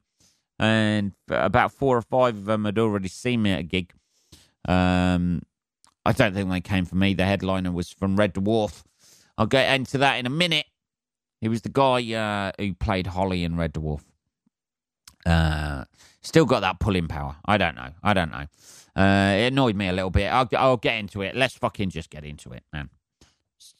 And 0.58 1.12
about 1.28 1.72
four 1.72 1.96
or 1.96 2.02
five 2.02 2.36
of 2.36 2.44
them 2.46 2.64
had 2.64 2.78
already 2.78 3.08
seen 3.08 3.42
me 3.42 3.52
at 3.52 3.60
a 3.60 3.64
gig. 3.64 3.92
Um, 4.66 5.42
I 6.04 6.12
don't 6.12 6.34
think 6.34 6.50
they 6.50 6.60
came 6.60 6.84
for 6.84 6.96
me. 6.96 7.14
The 7.14 7.24
headliner 7.24 7.70
was 7.70 7.90
from 7.90 8.16
Red 8.16 8.34
Dwarf. 8.34 8.82
I'll 9.36 9.46
get 9.46 9.72
into 9.74 9.98
that 9.98 10.16
in 10.16 10.26
a 10.26 10.30
minute. 10.30 10.66
He 11.40 11.48
was 11.48 11.62
the 11.62 11.68
guy 11.68 12.12
uh, 12.12 12.52
who 12.58 12.74
played 12.74 13.06
Holly 13.06 13.44
in 13.44 13.56
Red 13.56 13.74
Dwarf. 13.74 14.00
Uh, 15.24 15.84
still 16.22 16.44
got 16.44 16.60
that 16.60 16.80
pulling 16.80 17.06
power. 17.06 17.36
I 17.44 17.58
don't 17.58 17.76
know. 17.76 17.90
I 18.02 18.14
don't 18.14 18.32
know. 18.32 18.46
Uh, 18.96 19.34
it 19.36 19.52
annoyed 19.52 19.76
me 19.76 19.88
a 19.88 19.92
little 19.92 20.10
bit. 20.10 20.26
I'll, 20.26 20.48
I'll 20.56 20.76
get 20.76 20.98
into 20.98 21.22
it. 21.22 21.36
Let's 21.36 21.54
fucking 21.54 21.90
just 21.90 22.10
get 22.10 22.24
into 22.24 22.50
it, 22.50 22.64
man. 22.72 22.90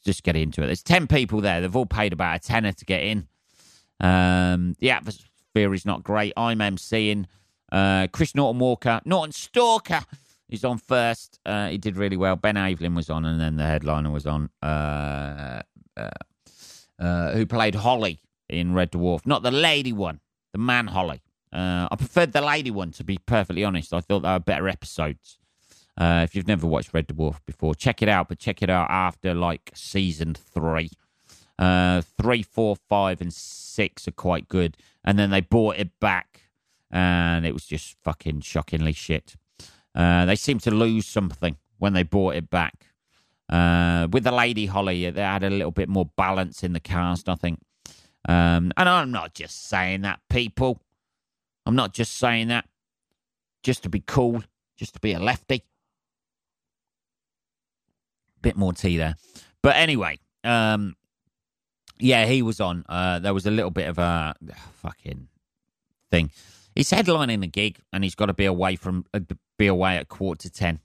Just 0.05 0.23
get 0.23 0.37
into 0.37 0.63
it. 0.63 0.67
There's 0.67 0.83
10 0.83 1.09
people 1.09 1.41
there. 1.41 1.61
They've 1.61 1.75
all 1.75 1.87
paid 1.87 2.13
about 2.13 2.37
a 2.37 2.39
tenner 2.39 2.73
to 2.73 2.85
get 2.85 3.03
in. 3.03 3.27
Um, 4.01 4.77
the 4.79 4.93
atmosphere 5.59 5.75
is 5.75 5.87
not 5.87 6.03
great. 6.03 6.33
I'm 6.37 6.59
MCing. 6.59 7.27
Uh, 7.71 8.07
Chris 8.13 8.35
Norton 8.35 8.59
Walker, 8.59 9.01
Norton 9.05 9.33
Stalker 9.33 10.01
He's 10.49 10.65
on 10.65 10.79
first. 10.79 11.39
Uh, 11.45 11.69
he 11.69 11.77
did 11.77 11.99
really 11.99 12.17
well. 12.17 12.35
Ben 12.35 12.55
Avelin 12.55 12.97
was 12.97 13.11
on, 13.11 13.27
and 13.27 13.39
then 13.39 13.57
the 13.57 13.67
headliner 13.67 14.11
was 14.11 14.25
on, 14.25 14.49
uh, 14.63 15.61
uh, 15.95 16.09
uh, 16.99 17.33
who 17.33 17.45
played 17.45 17.75
Holly 17.75 18.21
in 18.49 18.73
Red 18.73 18.93
Dwarf. 18.93 19.27
Not 19.27 19.43
the 19.43 19.51
lady 19.51 19.93
one, 19.93 20.21
the 20.53 20.59
man 20.59 20.87
Holly. 20.87 21.21
Uh, 21.53 21.89
I 21.91 21.97
preferred 21.97 22.33
the 22.33 22.41
lady 22.41 22.71
one, 22.71 22.93
to 22.93 23.05
be 23.05 23.19
perfectly 23.27 23.63
honest. 23.63 23.93
I 23.93 24.01
thought 24.01 24.21
they 24.21 24.31
were 24.31 24.39
better 24.39 24.71
episodes. 24.71 25.37
If 26.01 26.35
you've 26.35 26.49
never 26.49 26.67
watched 26.67 26.95
Red 26.95 27.09
Dwarf 27.09 27.41
before, 27.45 27.75
check 27.75 28.01
it 28.01 28.09
out, 28.09 28.31
but 28.31 28.39
check 28.39 28.63
it 28.63 28.71
out 28.71 28.91
after 28.91 29.35
like 29.35 29.71
season 29.75 30.33
three. 30.33 30.93
Three, 31.59 32.43
four, 32.43 32.77
five, 32.77 33.21
and 33.21 33.33
six 33.33 34.07
are 34.09 34.13
quite 34.13 34.49
good. 34.49 34.77
And 35.05 35.19
then 35.19 35.31
they 35.31 35.41
bought 35.41 35.77
it 35.77 35.99
back, 36.01 36.43
and 36.91 37.47
it 37.47 37.53
was 37.53 37.65
just 37.65 37.97
fucking 38.03 38.41
shockingly 38.41 38.93
shit. 38.93 39.37
Uh, 39.95 40.25
they 40.27 40.37
seemed 40.37 40.63
to 40.63 40.71
lose 40.71 41.07
something 41.07 41.57
when 41.79 41.93
they 41.93 42.03
bought 42.03 42.35
it 42.37 42.51
back. 42.51 42.87
Uh, 43.49 44.07
with 44.11 44.25
the 44.25 44.33
Lady 44.33 44.67
Holly, 44.67 45.09
they 45.11 45.23
had 45.23 45.43
a 45.43 45.51
little 45.51 45.71
bit 45.71 45.89
more 45.89 46.11
balance 46.17 46.63
in 46.63 46.75
the 46.75 46.81
cast, 46.81 47.29
I 47.29 47.35
think. 47.35 47.61
Um, 48.29 48.73
and 48.77 48.89
I'm 48.89 49.11
not 49.11 49.35
just 49.35 49.69
saying 49.69 50.03
that, 50.03 50.21
people. 50.29 50.81
I'm 51.65 51.77
not 51.77 51.95
just 51.95 52.17
saying 52.17 52.49
that 52.49 52.67
just 53.63 53.83
to 53.85 53.89
be 53.89 54.01
cool, 54.01 54.43
just 54.77 54.95
to 54.95 55.01
be 55.01 55.13
a 55.13 55.19
lefty. 55.19 55.65
Bit 58.43 58.57
more 58.57 58.73
tea 58.73 58.99
there. 58.99 59.17
But 59.63 59.77
anyway, 59.77 60.19
um, 60.45 60.95
yeah, 62.01 62.27
he 62.27 62.43
was 62.43 62.61
on. 62.61 62.85
Uh, 62.89 63.19
there 63.19 63.35
was 63.35 63.47
a 63.47 63.51
little 63.51 63.71
bit 63.71 63.89
of 63.89 63.99
a 63.99 64.35
fucking 64.83 65.29
thing. 66.11 66.31
He's 66.75 66.91
headlining 66.91 67.41
the 67.41 67.47
gig, 67.47 67.81
and 67.93 68.05
he's 68.05 68.15
got 68.15 68.27
to 68.27 68.35
be 68.35 68.45
away 68.45 68.77
from 68.77 69.05
uh, 69.13 69.21
be 69.57 69.67
away 69.67 69.97
at 69.97 70.09
quarter 70.09 70.49
to 70.49 70.51
ten. 70.51 70.81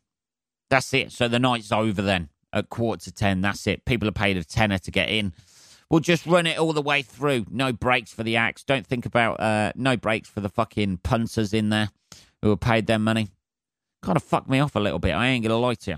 That's 0.70 0.94
it. 0.94 1.12
So 1.12 1.28
the 1.28 1.40
night's 1.40 1.72
over 1.72 2.02
then 2.02 2.30
at 2.52 2.70
quarter 2.70 3.04
to 3.06 3.12
ten. 3.12 3.42
That's 3.42 3.68
it. 3.68 3.86
People 3.86 4.08
are 4.08 4.14
paid 4.14 4.38
a 4.38 4.44
tenner 4.44 4.80
to 4.80 4.92
get 4.92 5.10
in. 5.10 5.34
We'll 5.90 6.00
just 6.00 6.26
run 6.26 6.48
it 6.48 6.58
all 6.58 6.74
the 6.74 6.82
way 6.82 7.04
through. 7.04 7.46
No 7.52 7.72
breaks 7.72 8.12
for 8.12 8.24
the 8.24 8.36
acts. 8.36 8.64
Don't 8.64 8.88
think 8.88 9.06
about 9.06 9.40
uh, 9.40 9.72
no 9.76 9.96
breaks 9.96 10.28
for 10.28 10.42
the 10.42 10.50
fucking 10.50 10.98
punters 11.04 11.54
in 11.54 11.70
there 11.70 11.90
who 12.42 12.52
are 12.52 12.58
paid 12.58 12.88
their 12.88 12.98
money. 13.00 13.30
Kind 14.02 14.16
of 14.16 14.24
fucked 14.24 14.50
me 14.50 14.60
off 14.60 14.76
a 14.76 14.80
little 14.80 15.00
bit. 15.00 15.12
I 15.12 15.28
ain't 15.28 15.44
gonna 15.44 15.60
lie 15.60 15.76
to 15.76 15.92
you. 15.92 15.98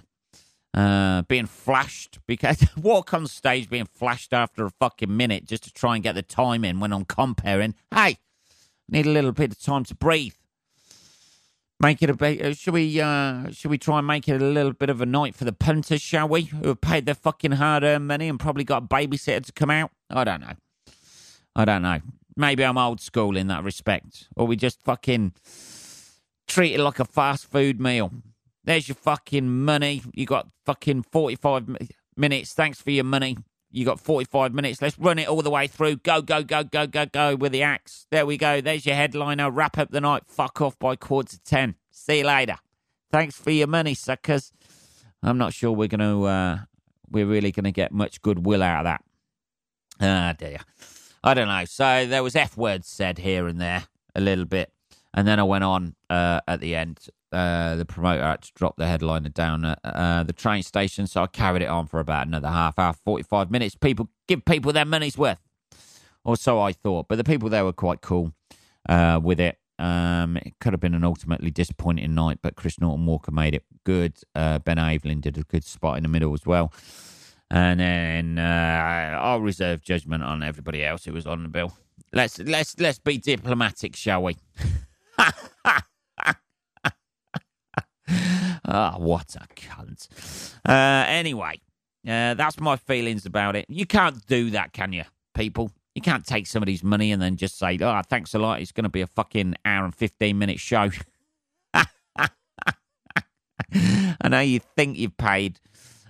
Uh, 0.75 1.21
being 1.21 1.45
flashed 1.45 2.19
because 2.27 2.67
walk 2.81 3.13
on 3.13 3.25
stage 3.27 3.69
being 3.69 3.85
flashed 3.85 4.33
after 4.33 4.65
a 4.65 4.69
fucking 4.69 5.15
minute 5.15 5.45
just 5.45 5.63
to 5.63 5.71
try 5.71 5.95
and 5.95 6.03
get 6.03 6.15
the 6.15 6.21
time 6.21 6.65
in 6.65 6.81
when 6.81 6.91
I'm 6.91 7.05
comparing. 7.05 7.75
Hey, 7.93 8.17
need 8.89 9.05
a 9.05 9.09
little 9.09 9.31
bit 9.31 9.53
of 9.53 9.61
time 9.61 9.85
to 9.85 9.95
breathe. 9.95 10.33
Make 11.79 12.01
it 12.01 12.09
a 12.09 12.13
bit. 12.13 12.41
Uh, 12.41 12.53
should 12.53 12.73
we? 12.73 12.99
Uh, 12.99 13.51
should 13.51 13.71
we 13.71 13.77
try 13.77 13.99
and 13.99 14.07
make 14.07 14.27
it 14.27 14.41
a 14.41 14.45
little 14.45 14.73
bit 14.73 14.89
of 14.89 14.99
a 14.99 15.05
night 15.05 15.33
for 15.33 15.45
the 15.45 15.53
punters? 15.53 16.01
Shall 16.01 16.27
we? 16.27 16.43
Who 16.43 16.67
have 16.67 16.81
paid 16.81 17.05
their 17.05 17.15
fucking 17.15 17.53
hard-earned 17.53 18.07
money 18.07 18.27
and 18.27 18.37
probably 18.37 18.65
got 18.65 18.83
a 18.83 18.85
babysitter 18.87 19.45
to 19.45 19.53
come 19.53 19.69
out. 19.69 19.91
I 20.09 20.25
don't 20.25 20.41
know. 20.41 20.53
I 21.55 21.63
don't 21.63 21.83
know. 21.83 21.99
Maybe 22.35 22.65
I'm 22.65 22.77
old 22.77 22.99
school 22.99 23.37
in 23.37 23.47
that 23.47 23.63
respect, 23.63 24.27
or 24.35 24.45
we 24.45 24.57
just 24.57 24.81
fucking 24.83 25.33
treat 26.47 26.73
it 26.73 26.79
like 26.79 26.99
a 26.99 27.05
fast 27.05 27.49
food 27.49 27.79
meal. 27.79 28.11
There's 28.65 28.87
your 28.87 28.95
fucking 28.95 29.49
money. 29.63 30.01
You 30.13 30.25
got 30.25 30.47
fucking 30.65 31.03
forty-five 31.03 31.69
minutes. 32.17 32.53
Thanks 32.53 32.81
for 32.81 32.91
your 32.91 33.03
money. 33.03 33.37
You 33.71 33.83
got 33.83 33.99
45 33.99 34.53
minutes. 34.53 34.81
Let's 34.81 34.97
run 34.97 35.19
it 35.19 35.27
all 35.27 35.41
the 35.41 35.49
way 35.49 35.67
through. 35.67 35.97
Go, 35.97 36.21
go, 36.21 36.43
go, 36.43 36.63
go, 36.63 36.87
go, 36.87 37.05
go 37.05 37.35
with 37.35 37.51
the 37.51 37.61
axe. 37.61 38.07
There 38.09 38.25
we 38.25 38.37
go. 38.37 38.61
There's 38.61 38.85
your 38.85 38.95
headliner. 38.95 39.51
Wrap 39.51 39.77
up 39.77 39.91
the 39.91 39.99
night. 39.99 40.23
Fuck 40.29 40.61
off 40.61 40.79
by 40.79 40.95
quarter 40.95 41.31
to 41.31 41.43
10. 41.43 41.75
See 41.91 42.19
you 42.19 42.25
later. 42.25 42.55
Thanks 43.11 43.35
for 43.35 43.51
your 43.51 43.67
money, 43.67 43.93
suckers. 43.93 44.53
I'm 45.21 45.37
not 45.37 45.53
sure 45.53 45.73
we're 45.73 45.89
going 45.89 45.99
to, 45.99 46.23
uh, 46.23 46.57
we're 47.11 47.25
really 47.25 47.51
going 47.51 47.65
to 47.65 47.73
get 47.73 47.91
much 47.91 48.21
goodwill 48.21 48.63
out 48.63 48.85
of 48.85 48.85
that. 48.85 49.03
Ah, 49.99 50.33
dear. 50.37 50.59
I 51.21 51.33
don't 51.33 51.49
know. 51.49 51.65
So 51.65 52.05
there 52.05 52.23
was 52.23 52.37
F 52.37 52.55
words 52.55 52.87
said 52.87 53.17
here 53.17 53.45
and 53.45 53.59
there 53.59 53.87
a 54.15 54.21
little 54.21 54.45
bit. 54.45 54.71
And 55.13 55.27
then 55.27 55.37
I 55.37 55.43
went 55.43 55.65
on 55.65 55.95
uh, 56.09 56.39
at 56.47 56.61
the 56.61 56.75
end 56.75 57.09
uh, 57.35 57.75
the 57.75 57.85
promoter 57.85 58.23
had 58.23 58.41
to 58.43 58.51
drop 58.55 58.77
the 58.77 58.87
headliner 58.87 59.29
down 59.29 59.65
at 59.65 59.79
uh, 59.83 60.23
the 60.23 60.33
train 60.33 60.63
station, 60.63 61.05
so 61.05 61.23
I 61.23 61.27
carried 61.27 61.61
it 61.61 61.67
on 61.67 61.87
for 61.87 61.99
about 61.99 62.27
another 62.27 62.47
half 62.47 62.79
hour, 62.79 62.93
45 62.93 63.51
minutes. 63.51 63.75
People 63.75 64.09
give 64.27 64.45
people 64.45 64.71
their 64.71 64.85
money's 64.85 65.17
worth, 65.17 65.41
or 66.23 66.37
so 66.37 66.61
I 66.61 66.71
thought. 66.71 67.07
But 67.09 67.17
the 67.17 67.23
people 67.23 67.49
there 67.49 67.65
were 67.65 67.73
quite 67.73 68.01
cool 68.01 68.33
uh, 68.87 69.19
with 69.21 69.39
it. 69.39 69.59
Um, 69.77 70.37
it 70.37 70.53
could 70.61 70.71
have 70.71 70.79
been 70.79 70.95
an 70.95 71.03
ultimately 71.03 71.51
disappointing 71.51 72.15
night, 72.15 72.39
but 72.41 72.55
Chris 72.55 72.79
Norton 72.79 73.05
Walker 73.05 73.31
made 73.31 73.53
it 73.53 73.65
good. 73.83 74.13
Uh, 74.33 74.59
ben 74.59 74.77
Avelin 74.77 75.19
did 75.19 75.37
a 75.37 75.43
good 75.43 75.65
spot 75.65 75.97
in 75.97 76.03
the 76.03 76.09
middle 76.09 76.33
as 76.33 76.45
well. 76.45 76.71
And 77.51 77.79
then 77.79 78.39
uh, 78.39 79.19
I'll 79.21 79.41
reserve 79.41 79.81
judgment 79.81 80.23
on 80.23 80.41
everybody 80.41 80.83
else 80.83 81.03
who 81.03 81.13
was 81.13 81.27
on 81.27 81.43
the 81.43 81.49
bill. 81.49 81.73
Let's 82.13 82.39
let's 82.39 82.79
let's 82.79 82.99
be 82.99 83.17
diplomatic, 83.17 83.95
shall 83.95 84.23
we? 84.23 84.37
Ah, 88.77 88.95
oh, 88.97 88.99
what 88.99 89.37
a 89.37 89.47
cunt. 89.55 90.09
Uh, 90.67 91.05
anyway, 91.07 91.61
uh, 92.05 92.33
that's 92.33 92.59
my 92.59 92.75
feelings 92.75 93.25
about 93.25 93.55
it. 93.55 93.65
You 93.69 93.85
can't 93.85 94.27
do 94.27 94.49
that, 94.49 94.73
can 94.73 94.91
you, 94.91 95.05
people? 95.33 95.71
You 95.93 96.01
can't 96.01 96.25
take 96.25 96.45
somebody's 96.45 96.83
money 96.83 97.13
and 97.13 97.21
then 97.21 97.37
just 97.37 97.57
say, 97.57 97.77
oh, 97.79 98.01
thanks 98.09 98.33
a 98.33 98.39
lot. 98.39 98.59
It's 98.59 98.73
going 98.73 98.83
to 98.83 98.89
be 98.89 98.99
a 98.99 99.07
fucking 99.07 99.55
hour 99.63 99.85
and 99.85 99.95
15 99.95 100.37
minute 100.37 100.59
show. 100.59 100.89
I 101.73 101.87
know 104.27 104.41
you 104.41 104.59
think 104.59 104.97
you've 104.97 105.15
paid 105.15 105.61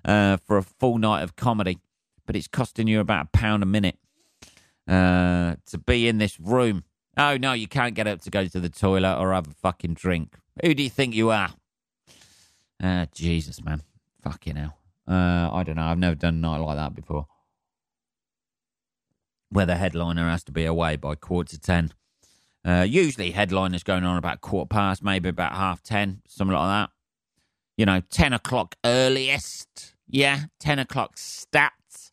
uh, 0.04 0.38
for 0.38 0.58
a 0.58 0.64
full 0.64 0.98
night 0.98 1.22
of 1.22 1.36
comedy, 1.36 1.78
but 2.26 2.36
it's 2.36 2.48
costing 2.48 2.88
you 2.88 3.00
about 3.00 3.28
a 3.28 3.30
pound 3.38 3.62
a 3.62 3.68
minute 3.68 4.00
uh, 4.88 5.58
to 5.68 5.78
be 5.78 6.08
in 6.08 6.18
this 6.18 6.40
room. 6.40 6.84
Oh, 7.16 7.38
no, 7.38 7.54
you 7.54 7.68
can't 7.68 7.94
get 7.94 8.08
up 8.08 8.22
to 8.22 8.32
go 8.32 8.48
to 8.48 8.60
the 8.60 8.70
toilet 8.70 9.20
or 9.20 9.34
have 9.34 9.46
a 9.48 9.54
fucking 9.54 9.94
drink. 9.94 10.34
Who 10.64 10.74
do 10.74 10.82
you 10.82 10.90
think 10.90 11.14
you 11.14 11.30
are? 11.30 11.52
Uh, 12.82 13.06
Jesus, 13.14 13.64
man. 13.64 13.82
Fucking 14.24 14.56
hell. 14.56 14.78
Uh, 15.08 15.50
I 15.54 15.64
don't 15.64 15.76
know. 15.76 15.84
I've 15.86 16.00
never 16.00 16.16
done 16.16 16.36
a 16.36 16.38
night 16.38 16.58
like 16.58 16.78
that 16.78 16.96
before. 16.96 17.28
Where 19.50 19.66
the 19.66 19.76
headliner 19.76 20.30
has 20.30 20.44
to 20.46 20.52
be 20.52 20.66
away 20.66 20.96
by 20.96 21.16
quarter 21.16 21.52
to 21.52 21.60
ten. 21.60 21.94
Uh, 22.66 22.86
usually 22.88 23.32
headliners 23.32 23.84
going 23.84 24.04
on 24.04 24.18
about 24.18 24.42
quarter 24.42 24.68
past, 24.68 25.04
maybe 25.04 25.30
about 25.30 25.54
half 25.54 25.84
ten, 25.84 26.22
something 26.28 26.56
like 26.56 26.68
that. 26.68 26.90
You 27.78 27.86
know, 27.86 28.02
ten 28.10 28.34
o'clock 28.34 28.76
earliest. 28.84 29.94
Yeah, 30.08 30.46
ten 30.60 30.80
o'clock 30.80 31.16
stats. 31.16 32.12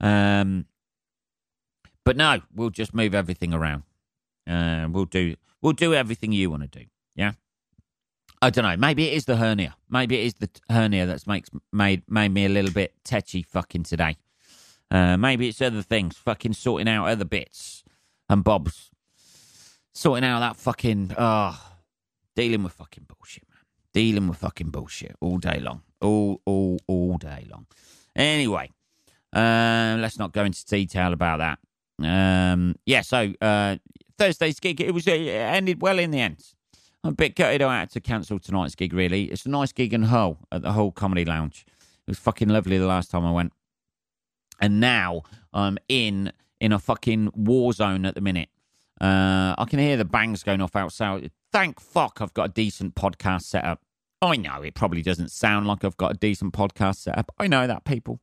Um, 0.00 0.66
but 2.04 2.16
no, 2.16 2.40
we'll 2.54 2.70
just 2.70 2.92
move 2.92 3.14
everything 3.14 3.54
around. 3.54 3.84
Uh, 4.48 4.88
we'll 4.90 5.04
do 5.04 5.36
we'll 5.60 5.72
do 5.72 5.94
everything 5.94 6.32
you 6.32 6.50
want 6.50 6.70
to 6.70 6.80
do. 6.80 6.86
I 8.42 8.50
don't 8.50 8.64
know. 8.64 8.76
Maybe 8.76 9.08
it 9.08 9.14
is 9.14 9.24
the 9.24 9.36
hernia. 9.36 9.76
Maybe 9.88 10.20
it 10.20 10.26
is 10.26 10.34
the 10.34 10.50
hernia 10.68 11.06
that's 11.06 11.28
makes 11.28 11.48
made 11.72 12.02
made 12.10 12.30
me 12.30 12.44
a 12.44 12.48
little 12.48 12.72
bit 12.72 12.92
tetchy 13.04 13.42
fucking 13.44 13.84
today. 13.84 14.16
Uh, 14.90 15.16
maybe 15.16 15.48
it's 15.48 15.62
other 15.62 15.80
things. 15.80 16.16
Fucking 16.16 16.54
sorting 16.54 16.88
out 16.88 17.06
other 17.06 17.24
bits 17.24 17.84
and 18.28 18.42
bobs. 18.42 18.90
Sorting 19.94 20.24
out 20.24 20.40
that 20.40 20.56
fucking 20.56 21.14
oh, 21.16 21.56
dealing 22.34 22.64
with 22.64 22.72
fucking 22.72 23.06
bullshit, 23.06 23.44
man. 23.48 23.60
Dealing 23.94 24.26
with 24.26 24.38
fucking 24.38 24.70
bullshit 24.70 25.14
all 25.20 25.38
day 25.38 25.60
long. 25.60 25.82
All 26.00 26.40
all 26.44 26.80
all 26.88 27.18
day 27.18 27.46
long. 27.48 27.66
Anyway, 28.16 28.72
uh, 29.32 29.98
let's 30.00 30.18
not 30.18 30.32
go 30.32 30.42
into 30.42 30.66
detail 30.66 31.12
about 31.12 31.38
that. 31.38 31.58
Um, 32.04 32.74
yeah, 32.86 33.02
so 33.02 33.32
uh, 33.40 33.76
Thursday's 34.18 34.58
gig 34.58 34.80
it 34.80 34.92
was 34.92 35.06
it 35.06 35.28
ended 35.28 35.80
well 35.80 36.00
in 36.00 36.10
the 36.10 36.20
end. 36.20 36.42
I'm 37.04 37.10
a 37.10 37.14
bit 37.14 37.34
gutted 37.34 37.62
I 37.62 37.80
had 37.80 37.90
to 37.90 38.00
cancel 38.00 38.38
tonight's 38.38 38.74
gig, 38.74 38.92
really. 38.92 39.24
It's 39.24 39.44
a 39.44 39.50
nice 39.50 39.72
gig 39.72 39.92
in 39.92 40.02
Hull 40.02 40.38
at 40.52 40.62
the 40.62 40.72
Hull 40.72 40.92
Comedy 40.92 41.24
Lounge. 41.24 41.64
It 41.68 42.10
was 42.10 42.18
fucking 42.18 42.48
lovely 42.48 42.78
the 42.78 42.86
last 42.86 43.10
time 43.10 43.24
I 43.24 43.32
went. 43.32 43.52
And 44.60 44.78
now 44.78 45.22
I'm 45.52 45.78
in 45.88 46.32
in 46.60 46.72
a 46.72 46.78
fucking 46.78 47.30
war 47.34 47.72
zone 47.72 48.06
at 48.06 48.14
the 48.14 48.20
minute. 48.20 48.48
Uh, 49.00 49.54
I 49.58 49.64
can 49.68 49.80
hear 49.80 49.96
the 49.96 50.04
bangs 50.04 50.44
going 50.44 50.60
off 50.60 50.76
outside. 50.76 51.32
Thank 51.50 51.80
fuck 51.80 52.18
I've 52.20 52.34
got 52.34 52.50
a 52.50 52.52
decent 52.52 52.94
podcast 52.94 53.42
set 53.42 53.64
up. 53.64 53.80
I 54.20 54.36
know 54.36 54.62
it 54.62 54.74
probably 54.74 55.02
doesn't 55.02 55.32
sound 55.32 55.66
like 55.66 55.84
I've 55.84 55.96
got 55.96 56.12
a 56.12 56.16
decent 56.16 56.54
podcast 56.54 56.96
set 56.96 57.18
up. 57.18 57.32
I 57.36 57.48
know 57.48 57.66
that, 57.66 57.84
people. 57.84 58.20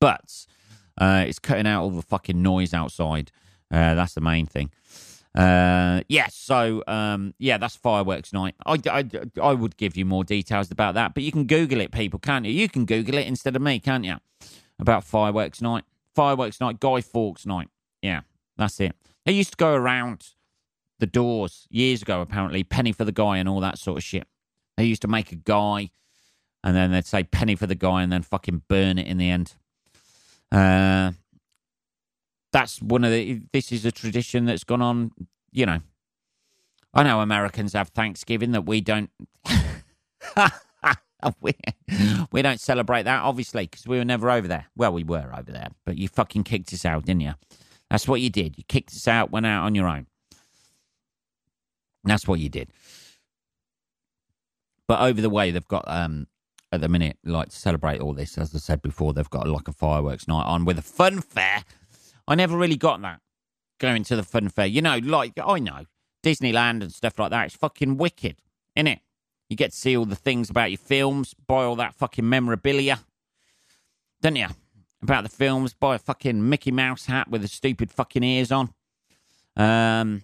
But 0.00 0.46
uh, 0.96 1.24
it's 1.26 1.40
cutting 1.40 1.66
out 1.66 1.82
all 1.82 1.90
the 1.90 2.02
fucking 2.02 2.40
noise 2.40 2.72
outside. 2.72 3.32
Uh, 3.72 3.94
that's 3.94 4.14
the 4.14 4.20
main 4.20 4.46
thing. 4.46 4.70
Uh, 5.34 6.02
yeah, 6.08 6.26
so 6.28 6.82
um, 6.88 7.34
yeah, 7.38 7.56
that's 7.56 7.76
fireworks 7.76 8.32
night. 8.32 8.54
I, 8.66 8.78
I, 8.90 9.04
I 9.40 9.52
would 9.54 9.76
give 9.76 9.96
you 9.96 10.04
more 10.04 10.24
details 10.24 10.70
about 10.70 10.94
that, 10.94 11.14
but 11.14 11.22
you 11.22 11.30
can 11.30 11.46
Google 11.46 11.80
it, 11.80 11.92
people, 11.92 12.18
can't 12.18 12.44
you? 12.44 12.52
You 12.52 12.68
can 12.68 12.84
Google 12.84 13.16
it 13.16 13.26
instead 13.26 13.54
of 13.54 13.62
me, 13.62 13.78
can't 13.78 14.04
you? 14.04 14.16
About 14.78 15.04
fireworks 15.04 15.62
night, 15.62 15.84
fireworks 16.14 16.60
night, 16.60 16.80
Guy 16.80 17.00
Fawkes 17.00 17.46
night. 17.46 17.68
Yeah, 18.02 18.22
that's 18.56 18.80
it. 18.80 18.96
They 19.24 19.32
used 19.32 19.52
to 19.52 19.56
go 19.56 19.74
around 19.74 20.30
the 20.98 21.06
doors 21.06 21.66
years 21.70 22.02
ago, 22.02 22.20
apparently, 22.20 22.64
penny 22.64 22.92
for 22.92 23.04
the 23.04 23.12
guy 23.12 23.38
and 23.38 23.48
all 23.48 23.60
that 23.60 23.78
sort 23.78 23.98
of 23.98 24.04
shit. 24.04 24.26
They 24.76 24.84
used 24.84 25.02
to 25.02 25.08
make 25.08 25.30
a 25.30 25.36
guy, 25.36 25.90
and 26.64 26.74
then 26.74 26.90
they'd 26.90 27.06
say 27.06 27.22
penny 27.22 27.54
for 27.54 27.66
the 27.66 27.74
guy, 27.74 28.02
and 28.02 28.10
then 28.10 28.22
fucking 28.22 28.62
burn 28.68 28.98
it 28.98 29.06
in 29.06 29.18
the 29.18 29.30
end. 29.30 29.54
Uh, 30.50 31.12
that's 32.52 32.80
one 32.82 33.04
of 33.04 33.10
the. 33.10 33.40
This 33.52 33.72
is 33.72 33.84
a 33.84 33.92
tradition 33.92 34.44
that's 34.44 34.64
gone 34.64 34.82
on. 34.82 35.12
You 35.52 35.66
know, 35.66 35.78
I 36.94 37.02
know 37.02 37.20
Americans 37.20 37.72
have 37.74 37.88
Thanksgiving 37.88 38.52
that 38.52 38.62
we 38.62 38.80
don't. 38.80 39.10
we, 41.40 41.54
we 42.32 42.42
don't 42.42 42.60
celebrate 42.60 43.04
that, 43.04 43.22
obviously, 43.22 43.66
because 43.66 43.86
we 43.86 43.98
were 43.98 44.04
never 44.04 44.30
over 44.30 44.48
there. 44.48 44.66
Well, 44.76 44.92
we 44.92 45.04
were 45.04 45.32
over 45.36 45.52
there, 45.52 45.68
but 45.84 45.96
you 45.96 46.08
fucking 46.08 46.44
kicked 46.44 46.72
us 46.72 46.84
out, 46.84 47.04
didn't 47.04 47.22
you? 47.22 47.34
That's 47.90 48.08
what 48.08 48.20
you 48.20 48.30
did. 48.30 48.56
You 48.56 48.64
kicked 48.68 48.92
us 48.92 49.08
out, 49.08 49.30
went 49.30 49.46
out 49.46 49.64
on 49.64 49.74
your 49.74 49.88
own. 49.88 50.06
That's 52.04 52.26
what 52.26 52.40
you 52.40 52.48
did. 52.48 52.70
But 54.86 55.00
over 55.00 55.20
the 55.20 55.30
way, 55.30 55.50
they've 55.50 55.66
got 55.68 55.84
um, 55.86 56.26
at 56.72 56.80
the 56.80 56.88
minute, 56.88 57.18
like 57.24 57.50
to 57.50 57.56
celebrate 57.56 58.00
all 58.00 58.14
this, 58.14 58.38
as 58.38 58.54
I 58.54 58.58
said 58.58 58.82
before, 58.82 59.12
they've 59.12 59.28
got 59.28 59.48
like 59.48 59.68
a 59.68 59.72
fireworks 59.72 60.28
night 60.28 60.44
on 60.44 60.64
with 60.64 60.78
a 60.78 60.82
fun 60.82 61.20
fair 61.20 61.64
I 62.30 62.36
never 62.36 62.56
really 62.56 62.76
got 62.76 63.02
that 63.02 63.20
going 63.80 64.04
to 64.04 64.14
the 64.14 64.22
fun 64.22 64.48
fair. 64.48 64.66
You 64.66 64.80
know, 64.80 64.98
like 64.98 65.32
I 65.44 65.58
know 65.58 65.86
Disneyland 66.22 66.80
and 66.80 66.92
stuff 66.92 67.18
like 67.18 67.30
that. 67.30 67.46
It's 67.46 67.56
fucking 67.56 67.96
wicked, 67.96 68.36
isn't 68.76 68.86
it? 68.86 69.00
You 69.48 69.56
get 69.56 69.72
to 69.72 69.76
see 69.76 69.96
all 69.96 70.04
the 70.04 70.14
things 70.14 70.48
about 70.48 70.70
your 70.70 70.78
films, 70.78 71.34
buy 71.34 71.64
all 71.64 71.74
that 71.76 71.96
fucking 71.96 72.28
memorabilia, 72.28 73.00
don't 74.22 74.36
you? 74.36 74.46
About 75.02 75.24
the 75.24 75.28
films, 75.28 75.74
buy 75.74 75.96
a 75.96 75.98
fucking 75.98 76.48
Mickey 76.48 76.70
Mouse 76.70 77.06
hat 77.06 77.28
with 77.28 77.42
the 77.42 77.48
stupid 77.48 77.90
fucking 77.90 78.22
ears 78.22 78.52
on. 78.52 78.72
Um, 79.56 80.22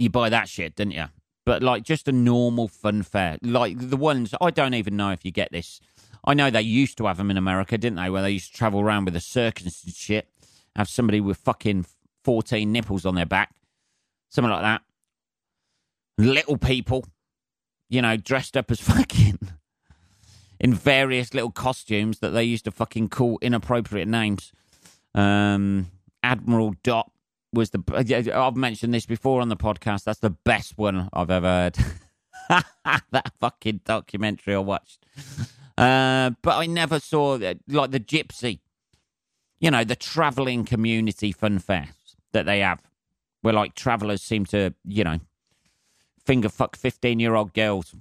you 0.00 0.10
buy 0.10 0.30
that 0.30 0.48
shit, 0.48 0.74
don't 0.74 0.90
you? 0.90 1.04
But 1.46 1.62
like 1.62 1.84
just 1.84 2.08
a 2.08 2.12
normal 2.12 2.66
fun 2.66 3.04
fair, 3.04 3.38
like 3.40 3.76
the 3.78 3.96
ones 3.96 4.34
I 4.40 4.50
don't 4.50 4.74
even 4.74 4.96
know 4.96 5.10
if 5.10 5.24
you 5.24 5.30
get 5.30 5.52
this. 5.52 5.80
I 6.24 6.34
know 6.34 6.50
they 6.50 6.62
used 6.62 6.98
to 6.98 7.06
have 7.06 7.18
them 7.18 7.30
in 7.30 7.36
America, 7.36 7.78
didn't 7.78 7.96
they? 7.96 8.10
Where 8.10 8.22
they 8.22 8.32
used 8.32 8.50
to 8.50 8.58
travel 8.58 8.80
around 8.80 9.04
with 9.04 9.14
a 9.14 9.20
circus 9.20 9.84
and 9.84 9.94
shit 9.94 10.28
have 10.78 10.88
somebody 10.88 11.20
with 11.20 11.36
fucking 11.38 11.84
14 12.24 12.70
nipples 12.70 13.04
on 13.04 13.16
their 13.16 13.26
back, 13.26 13.52
something 14.30 14.50
like 14.50 14.62
that. 14.62 14.82
Little 16.16 16.56
people, 16.56 17.04
you 17.90 18.00
know, 18.00 18.16
dressed 18.16 18.56
up 18.56 18.70
as 18.70 18.80
fucking 18.80 19.40
in 20.60 20.72
various 20.72 21.34
little 21.34 21.50
costumes 21.50 22.20
that 22.20 22.30
they 22.30 22.44
used 22.44 22.64
to 22.64 22.70
fucking 22.70 23.08
call 23.08 23.40
inappropriate 23.42 24.06
names. 24.06 24.52
Um, 25.16 25.88
Admiral 26.22 26.74
Dot 26.84 27.10
was 27.52 27.70
the. 27.70 28.32
I've 28.32 28.56
mentioned 28.56 28.94
this 28.94 29.06
before 29.06 29.40
on 29.40 29.48
the 29.48 29.56
podcast. 29.56 30.04
That's 30.04 30.20
the 30.20 30.30
best 30.30 30.78
one 30.78 31.08
I've 31.12 31.30
ever 31.30 31.46
heard. 31.48 31.78
that 33.10 33.32
fucking 33.40 33.80
documentary 33.84 34.54
I 34.54 34.58
watched. 34.58 35.04
Uh, 35.76 36.30
but 36.42 36.56
I 36.56 36.66
never 36.66 37.00
saw 37.00 37.36
that 37.38 37.58
like 37.66 37.90
the 37.90 38.00
gypsy 38.00 38.60
you 39.60 39.70
know, 39.70 39.84
the 39.84 39.96
traveling 39.96 40.64
community 40.64 41.32
fun 41.32 41.58
fairs 41.58 41.88
that 42.32 42.46
they 42.46 42.60
have, 42.60 42.80
where 43.42 43.54
like 43.54 43.74
travelers 43.74 44.22
seem 44.22 44.44
to, 44.46 44.74
you 44.84 45.04
know, 45.04 45.18
finger 46.24 46.48
fuck 46.48 46.76
15 46.76 47.18
year 47.20 47.34
old 47.34 47.54
girls 47.54 47.94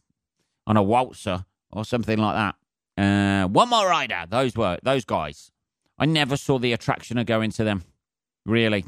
on 0.65 0.78
a 0.78 0.84
waltzer 0.84 1.46
or 1.72 1.86
something 1.86 2.17
like 2.17 2.36
that. 2.36 2.56
Uh, 3.02 3.48
one 3.48 3.70
more 3.70 3.88
rider. 3.88 4.26
Those 4.28 4.56
were 4.56 4.78
those 4.84 5.06
guys. 5.06 5.52
I 6.00 6.06
never 6.06 6.38
saw 6.38 6.60
the 6.60 6.74
attraction 6.74 7.17
of 7.17 7.26
going 7.26 7.52
to 7.52 7.63
them. 7.63 7.84
Really, 8.46 8.86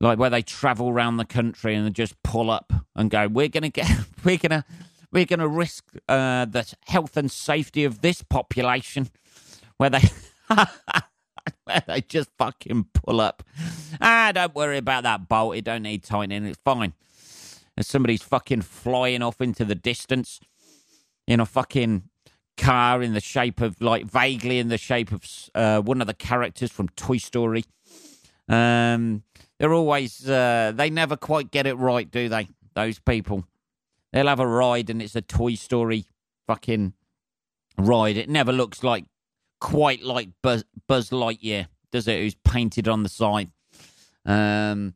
like 0.00 0.18
where 0.18 0.30
they 0.30 0.42
travel 0.42 0.88
around 0.88 1.16
the 1.16 1.24
country 1.24 1.74
and 1.74 1.94
just 1.94 2.20
pull 2.22 2.50
up 2.50 2.72
and 2.94 3.10
go. 3.10 3.28
We're 3.28 3.48
gonna 3.48 3.68
get. 3.68 3.90
We're 4.24 4.38
gonna. 4.38 4.64
We're 5.12 5.26
gonna 5.26 5.48
risk 5.48 5.84
uh, 6.08 6.46
the 6.46 6.74
health 6.86 7.16
and 7.16 7.30
safety 7.30 7.84
of 7.84 8.00
this 8.00 8.22
population. 8.22 9.10
Where 9.76 9.90
they. 9.90 10.02
they 11.86 12.00
just 12.02 12.30
fucking 12.38 12.86
pull 12.92 13.20
up. 13.20 13.42
Ah, 14.00 14.32
don't 14.34 14.54
worry 14.54 14.78
about 14.78 15.02
that 15.04 15.28
bolt. 15.28 15.56
It 15.56 15.64
don't 15.64 15.82
need 15.82 16.02
tightening. 16.04 16.44
It's 16.44 16.60
fine. 16.64 16.94
And 17.76 17.84
somebody's 17.84 18.22
fucking 18.22 18.62
flying 18.62 19.22
off 19.22 19.40
into 19.40 19.64
the 19.64 19.74
distance 19.74 20.40
in 21.26 21.40
a 21.40 21.46
fucking 21.46 22.04
car 22.56 23.02
in 23.02 23.14
the 23.14 23.20
shape 23.20 23.60
of, 23.60 23.80
like, 23.80 24.04
vaguely 24.04 24.58
in 24.58 24.68
the 24.68 24.78
shape 24.78 25.10
of 25.10 25.24
uh, 25.54 25.80
one 25.80 26.00
of 26.00 26.06
the 26.06 26.14
characters 26.14 26.70
from 26.70 26.88
Toy 26.90 27.16
Story. 27.16 27.64
Um, 28.48 29.24
they're 29.58 29.72
always, 29.72 30.28
uh, 30.28 30.72
they 30.74 30.90
never 30.90 31.16
quite 31.16 31.50
get 31.50 31.66
it 31.66 31.74
right, 31.74 32.08
do 32.10 32.28
they? 32.28 32.48
Those 32.74 32.98
people. 32.98 33.44
They'll 34.12 34.28
have 34.28 34.40
a 34.40 34.46
ride 34.46 34.90
and 34.90 35.02
it's 35.02 35.16
a 35.16 35.22
Toy 35.22 35.54
Story 35.54 36.04
fucking 36.46 36.92
ride. 37.76 38.16
It 38.16 38.28
never 38.28 38.52
looks 38.52 38.84
like 38.84 39.06
quite 39.60 40.02
like 40.02 40.28
Buzz, 40.42 40.64
Buzz 40.86 41.10
Lightyear, 41.10 41.66
does 41.92 42.08
it? 42.08 42.20
Who's 42.20 42.34
painted 42.34 42.88
on 42.88 43.02
the 43.02 43.08
side. 43.08 43.50
Um, 44.26 44.94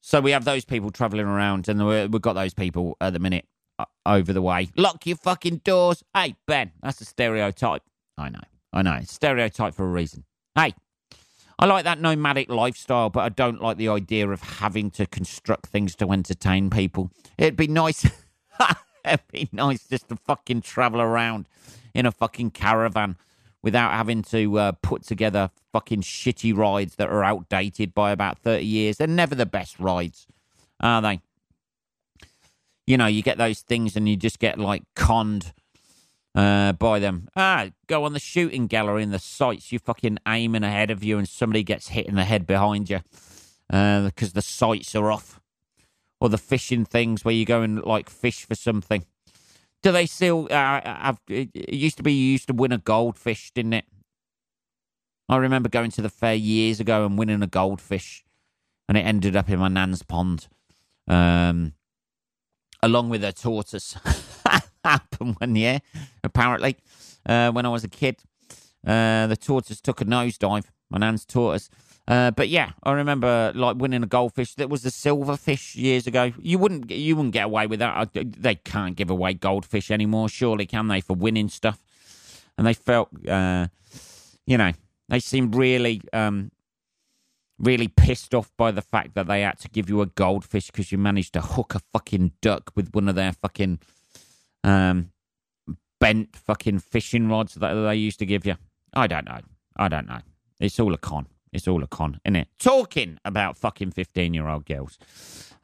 so 0.00 0.20
we 0.20 0.30
have 0.30 0.44
those 0.44 0.64
people 0.64 0.90
travelling 0.90 1.26
around, 1.26 1.68
and 1.68 1.86
we've 1.86 2.22
got 2.22 2.34
those 2.34 2.54
people 2.54 2.96
at 3.00 3.12
the 3.12 3.18
minute 3.18 3.46
uh, 3.78 3.86
over 4.04 4.32
the 4.32 4.42
way. 4.42 4.68
Lock 4.76 5.06
your 5.06 5.16
fucking 5.16 5.58
doors. 5.64 6.02
Hey, 6.14 6.36
Ben, 6.46 6.72
that's 6.82 7.00
a 7.00 7.04
stereotype. 7.04 7.82
I 8.16 8.28
know, 8.28 8.40
I 8.72 8.82
know. 8.82 9.00
Stereotype 9.04 9.74
for 9.74 9.84
a 9.84 9.90
reason. 9.90 10.24
Hey, 10.54 10.74
I 11.58 11.66
like 11.66 11.84
that 11.84 12.00
nomadic 12.00 12.50
lifestyle, 12.50 13.10
but 13.10 13.20
I 13.20 13.30
don't 13.30 13.62
like 13.62 13.78
the 13.78 13.88
idea 13.88 14.28
of 14.28 14.40
having 14.42 14.90
to 14.92 15.06
construct 15.06 15.66
things 15.66 15.96
to 15.96 16.12
entertain 16.12 16.70
people. 16.70 17.10
It'd 17.38 17.56
be 17.56 17.66
nice. 17.66 18.06
It'd 19.04 19.20
be 19.32 19.48
nice 19.52 19.86
just 19.88 20.08
to 20.08 20.16
fucking 20.16 20.62
travel 20.62 21.00
around 21.00 21.46
in 21.94 22.06
a 22.06 22.12
fucking 22.12 22.50
caravan 22.50 23.16
without 23.66 23.94
having 23.94 24.22
to 24.22 24.60
uh, 24.60 24.72
put 24.80 25.02
together 25.02 25.50
fucking 25.72 26.00
shitty 26.00 26.56
rides 26.56 26.94
that 26.94 27.08
are 27.08 27.24
outdated 27.24 27.92
by 27.92 28.12
about 28.12 28.38
30 28.38 28.64
years. 28.64 28.96
They're 28.96 29.08
never 29.08 29.34
the 29.34 29.44
best 29.44 29.80
rides, 29.80 30.28
are 30.78 31.02
they? 31.02 31.20
You 32.86 32.96
know, 32.96 33.08
you 33.08 33.24
get 33.24 33.38
those 33.38 33.62
things 33.62 33.96
and 33.96 34.08
you 34.08 34.16
just 34.16 34.38
get 34.38 34.56
like 34.60 34.84
conned 34.94 35.52
uh, 36.36 36.74
by 36.74 37.00
them. 37.00 37.26
Ah, 37.34 37.70
go 37.88 38.04
on 38.04 38.12
the 38.12 38.20
shooting 38.20 38.68
gallery 38.68 39.02
in 39.02 39.10
the 39.10 39.18
sights. 39.18 39.72
You 39.72 39.80
fucking 39.80 40.18
aiming 40.28 40.62
ahead 40.62 40.92
of 40.92 41.02
you 41.02 41.18
and 41.18 41.28
somebody 41.28 41.64
gets 41.64 41.88
hit 41.88 42.06
in 42.06 42.14
the 42.14 42.22
head 42.22 42.46
behind 42.46 42.88
you. 42.88 43.00
because 43.68 44.32
the 44.32 44.42
sights 44.42 44.94
are 44.94 45.10
off, 45.10 45.40
or 46.20 46.28
the 46.28 46.38
fishing 46.38 46.84
things 46.84 47.24
where 47.24 47.34
you 47.34 47.44
go 47.44 47.62
and 47.62 47.82
like 47.82 48.08
fish 48.08 48.44
for 48.44 48.54
something. 48.54 49.04
Do 49.82 49.92
they 49.92 50.06
still 50.06 50.48
uh, 50.50 50.80
have? 50.84 51.20
It 51.28 51.72
used 51.72 51.96
to 51.98 52.02
be 52.02 52.12
you 52.12 52.32
used 52.32 52.48
to 52.48 52.54
win 52.54 52.72
a 52.72 52.78
goldfish, 52.78 53.52
didn't 53.52 53.74
it? 53.74 53.84
I 55.28 55.36
remember 55.36 55.68
going 55.68 55.90
to 55.92 56.02
the 56.02 56.08
fair 56.08 56.34
years 56.34 56.80
ago 56.80 57.04
and 57.04 57.18
winning 57.18 57.42
a 57.42 57.46
goldfish, 57.46 58.24
and 58.88 58.96
it 58.96 59.02
ended 59.02 59.36
up 59.36 59.48
in 59.48 59.58
my 59.58 59.68
nan's 59.68 60.02
pond, 60.02 60.48
um, 61.08 61.74
along 62.82 63.10
with 63.10 63.22
a 63.22 63.32
tortoise. 63.32 63.96
happened 64.86 65.36
one 65.38 65.56
year, 65.56 65.80
apparently, 66.22 66.76
uh, 67.26 67.50
when 67.50 67.66
I 67.66 67.68
was 67.68 67.84
a 67.84 67.88
kid. 67.88 68.22
Uh, 68.86 69.26
the 69.26 69.36
tortoise 69.36 69.80
took 69.80 70.00
a 70.00 70.04
nosedive. 70.04 70.66
My 70.90 70.98
nan's 70.98 71.24
tortoise. 71.24 71.68
Uh, 72.08 72.30
but 72.30 72.48
yeah, 72.48 72.70
I 72.84 72.92
remember 72.92 73.52
like 73.54 73.76
winning 73.76 74.02
a 74.02 74.06
goldfish. 74.06 74.54
That 74.54 74.70
was 74.70 74.82
the 74.82 74.90
silverfish 74.90 75.74
years 75.74 76.06
ago. 76.06 76.32
You 76.40 76.58
wouldn't, 76.58 76.90
you 76.90 77.16
wouldn't 77.16 77.32
get 77.32 77.46
away 77.46 77.66
with 77.66 77.80
that. 77.80 78.10
They 78.14 78.54
can't 78.54 78.96
give 78.96 79.10
away 79.10 79.34
goldfish 79.34 79.90
anymore, 79.90 80.28
surely, 80.28 80.66
can 80.66 80.86
they? 80.88 81.00
For 81.00 81.16
winning 81.16 81.48
stuff, 81.48 81.82
and 82.56 82.66
they 82.66 82.74
felt, 82.74 83.08
uh, 83.28 83.66
you 84.46 84.56
know, 84.56 84.72
they 85.08 85.18
seemed 85.18 85.56
really, 85.56 86.00
um, 86.12 86.52
really 87.58 87.88
pissed 87.88 88.34
off 88.34 88.52
by 88.56 88.70
the 88.70 88.82
fact 88.82 89.14
that 89.14 89.26
they 89.26 89.40
had 89.40 89.58
to 89.60 89.68
give 89.68 89.88
you 89.88 90.00
a 90.00 90.06
goldfish 90.06 90.66
because 90.70 90.92
you 90.92 90.98
managed 90.98 91.32
to 91.32 91.40
hook 91.40 91.74
a 91.74 91.80
fucking 91.92 92.32
duck 92.40 92.70
with 92.76 92.94
one 92.94 93.08
of 93.08 93.14
their 93.16 93.32
fucking 93.32 93.80
um, 94.62 95.10
bent 95.98 96.36
fucking 96.36 96.78
fishing 96.78 97.28
rods 97.28 97.54
that 97.54 97.74
they 97.74 97.96
used 97.96 98.18
to 98.20 98.26
give 98.26 98.46
you. 98.46 98.56
I 98.94 99.06
don't 99.06 99.24
know. 99.24 99.40
I 99.76 99.88
don't 99.88 100.06
know. 100.06 100.20
It's 100.60 100.78
all 100.78 100.94
a 100.94 100.98
con. 100.98 101.26
It's 101.56 101.66
all 101.66 101.82
a 101.82 101.86
con, 101.86 102.20
isn't 102.24 102.36
it? 102.36 102.48
Talking 102.58 103.18
about 103.24 103.56
fucking 103.56 103.90
15 103.92 104.34
year 104.34 104.46
old 104.46 104.66
girls. 104.66 104.98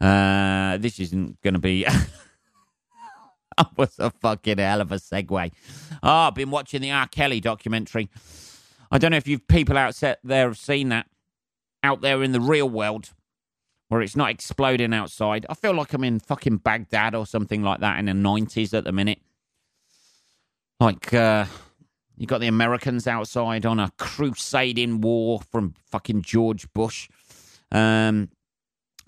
Uh, 0.01 0.79
this 0.79 0.99
isn't 0.99 1.41
going 1.43 1.55
to 1.55 1.61
be. 1.61 1.85
that 3.57 3.77
was 3.77 3.99
a 3.99 4.11
fucking 4.11 4.59
hell 4.59 4.81
of 4.81 4.91
a 4.91 4.97
segue. 4.97 5.53
Oh, 6.03 6.09
I've 6.09 6.35
been 6.35 6.51
watching 6.51 6.81
the 6.81 6.91
R. 6.91 7.07
Kelly 7.07 7.41
documentary. 7.41 8.09
I 8.91 8.99
don't 8.99 9.11
know 9.11 9.17
if 9.17 9.29
you 9.29 9.39
people 9.39 9.79
out 9.79 10.01
there 10.25 10.49
have 10.49 10.59
seen 10.59 10.89
that 10.89 11.07
out 11.83 12.01
there 12.01 12.23
in 12.23 12.33
the 12.33 12.41
real 12.41 12.69
world 12.69 13.11
where 13.89 14.01
it's 14.01 14.17
not 14.17 14.31
exploding 14.31 14.95
outside. 14.95 15.45
I 15.51 15.55
feel 15.55 15.75
like 15.75 15.93
I'm 15.93 16.05
in 16.05 16.19
fucking 16.19 16.59
Baghdad 16.59 17.15
or 17.15 17.27
something 17.27 17.63
like 17.63 17.81
that 17.81 17.99
in 17.99 18.07
the 18.07 18.13
90s 18.13 18.73
at 18.73 18.85
the 18.85 18.93
minute. 18.93 19.19
Like, 20.81 21.13
uh, 21.13 21.45
you 22.23 22.29
got 22.29 22.39
the 22.39 22.47
Americans 22.47 23.09
outside 23.09 23.67
on 23.67 23.81
a 23.81 23.91
crusading 23.99 25.01
war 25.01 25.41
from 25.51 25.75
fucking 25.91 26.23
George 26.23 26.73
Bush. 26.73 27.09
Um, 27.73 28.29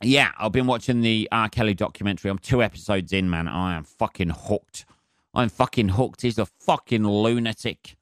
yeah, 0.03 0.33
I've 0.37 0.50
been 0.50 0.66
watching 0.66 1.00
the 1.00 1.29
R. 1.31 1.48
Kelly 1.48 1.74
documentary. 1.74 2.29
I'm 2.29 2.38
two 2.38 2.61
episodes 2.61 3.12
in, 3.12 3.31
man. 3.31 3.46
I 3.46 3.77
am 3.77 3.85
fucking 3.85 4.31
hooked. 4.31 4.85
I'm 5.33 5.48
fucking 5.48 5.90
hooked. 5.90 6.22
He's 6.22 6.40
a 6.40 6.46
fucking 6.46 7.07
lunatic. 7.07 7.94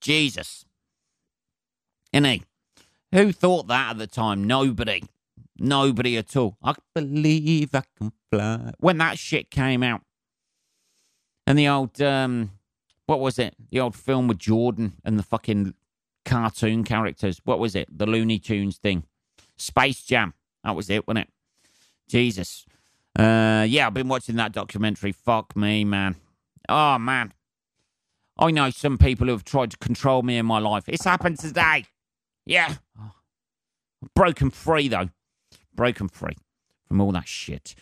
Jesus. 0.00 0.64
Isn't 2.12 2.24
he? 2.24 2.42
Who 3.12 3.30
thought 3.30 3.68
that 3.68 3.90
at 3.90 3.98
the 3.98 4.08
time? 4.08 4.42
Nobody. 4.42 5.04
Nobody 5.56 6.16
at 6.16 6.34
all. 6.34 6.56
I 6.64 6.74
believe 6.96 7.76
I 7.76 7.84
can 7.96 8.10
fly. 8.28 8.72
When 8.80 8.98
that 8.98 9.20
shit 9.20 9.52
came 9.52 9.84
out. 9.84 10.00
And 11.46 11.56
the 11.56 11.68
old 11.68 12.02
um, 12.02 12.50
what 13.06 13.20
was 13.20 13.38
it? 13.38 13.54
The 13.70 13.80
old 13.80 13.94
film 13.94 14.28
with 14.28 14.38
Jordan 14.38 14.94
and 15.04 15.18
the 15.18 15.22
fucking 15.22 15.74
cartoon 16.24 16.84
characters. 16.84 17.40
What 17.44 17.58
was 17.58 17.74
it? 17.74 17.88
The 17.96 18.06
Looney 18.06 18.38
Tunes 18.38 18.78
thing. 18.78 19.04
Space 19.56 20.02
Jam. 20.02 20.34
That 20.64 20.76
was 20.76 20.88
it, 20.90 21.06
wasn't 21.06 21.26
it? 21.26 21.32
Jesus. 22.08 22.64
Uh, 23.18 23.66
yeah, 23.68 23.86
I've 23.86 23.94
been 23.94 24.08
watching 24.08 24.36
that 24.36 24.52
documentary. 24.52 25.12
Fuck 25.12 25.56
me, 25.56 25.84
man. 25.84 26.16
Oh, 26.68 26.98
man. 26.98 27.32
I 28.38 28.50
know 28.50 28.70
some 28.70 28.96
people 28.98 29.26
who 29.26 29.32
have 29.32 29.44
tried 29.44 29.72
to 29.72 29.76
control 29.78 30.22
me 30.22 30.38
in 30.38 30.46
my 30.46 30.58
life. 30.58 30.88
It's 30.88 31.04
happened 31.04 31.38
today. 31.38 31.84
Yeah. 32.46 32.76
Broken 34.14 34.50
free, 34.50 34.88
though. 34.88 35.10
Broken 35.74 36.08
free 36.08 36.36
from 36.86 37.00
all 37.00 37.12
that 37.12 37.28
shit. 37.28 37.74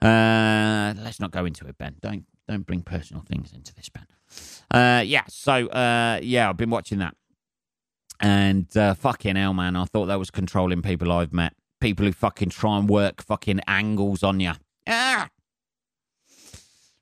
Uh, 0.00 0.94
let's 0.96 1.20
not 1.20 1.30
go 1.30 1.44
into 1.44 1.66
it, 1.66 1.76
Ben. 1.76 1.96
Don't 2.00 2.24
don't 2.48 2.66
bring 2.66 2.82
personal 2.82 3.22
things 3.22 3.52
into 3.52 3.74
this, 3.74 3.88
Ben. 3.88 4.06
Uh, 4.70 5.02
yeah, 5.04 5.24
so 5.28 5.66
uh, 5.68 6.20
yeah, 6.22 6.48
I've 6.48 6.56
been 6.56 6.70
watching 6.70 6.98
that, 6.98 7.14
and 8.20 8.74
uh, 8.76 8.94
fucking 8.94 9.36
hell, 9.36 9.54
man, 9.54 9.76
I 9.76 9.84
thought 9.84 10.06
that 10.06 10.18
was 10.18 10.30
controlling 10.30 10.82
people 10.82 11.10
I've 11.10 11.32
met, 11.32 11.54
people 11.80 12.06
who 12.06 12.12
fucking 12.12 12.50
try 12.50 12.78
and 12.78 12.88
work 12.88 13.22
fucking 13.22 13.60
angles 13.66 14.22
on 14.22 14.40
you. 14.40 14.52
Ah. 14.86 15.28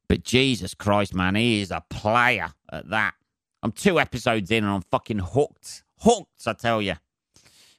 But 0.08 0.24
Jesus 0.24 0.74
Christ, 0.74 1.14
man, 1.14 1.34
he 1.34 1.60
is 1.60 1.70
a 1.70 1.84
player 1.90 2.48
at 2.72 2.88
that. 2.88 3.14
I'm 3.62 3.72
two 3.72 4.00
episodes 4.00 4.50
in 4.50 4.64
and 4.64 4.72
I'm 4.72 4.82
fucking 4.82 5.18
hooked. 5.18 5.84
Hooked, 5.98 6.46
I 6.46 6.52
tell 6.54 6.80
you. 6.80 6.94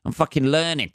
I'm 0.06 0.12
fucking 0.12 0.46
learning 0.46 0.92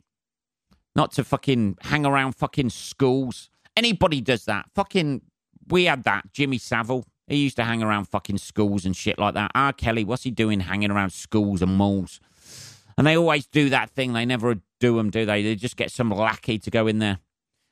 not 0.94 1.12
to 1.12 1.24
fucking 1.24 1.78
hang 1.82 2.06
around 2.06 2.32
fucking 2.32 2.70
schools. 2.70 3.50
Anybody 3.76 4.20
does 4.20 4.44
that. 4.44 4.66
Fucking, 4.74 5.22
we 5.68 5.84
had 5.84 6.04
that. 6.04 6.32
Jimmy 6.32 6.58
Savile. 6.58 7.04
He 7.26 7.36
used 7.36 7.56
to 7.56 7.64
hang 7.64 7.82
around 7.82 8.04
fucking 8.04 8.38
schools 8.38 8.84
and 8.84 8.94
shit 8.94 9.18
like 9.18 9.34
that. 9.34 9.50
R. 9.54 9.72
Kelly, 9.72 10.04
what's 10.04 10.24
he 10.24 10.30
doing 10.30 10.60
hanging 10.60 10.90
around 10.90 11.10
schools 11.10 11.62
and 11.62 11.76
malls? 11.76 12.20
And 12.96 13.06
they 13.06 13.16
always 13.16 13.46
do 13.46 13.70
that 13.70 13.90
thing. 13.90 14.12
They 14.12 14.26
never 14.26 14.56
do 14.78 14.96
them, 14.96 15.10
do 15.10 15.24
they? 15.24 15.42
They 15.42 15.54
just 15.54 15.76
get 15.76 15.90
some 15.90 16.10
lackey 16.10 16.58
to 16.58 16.70
go 16.70 16.86
in 16.86 16.98
there. 16.98 17.18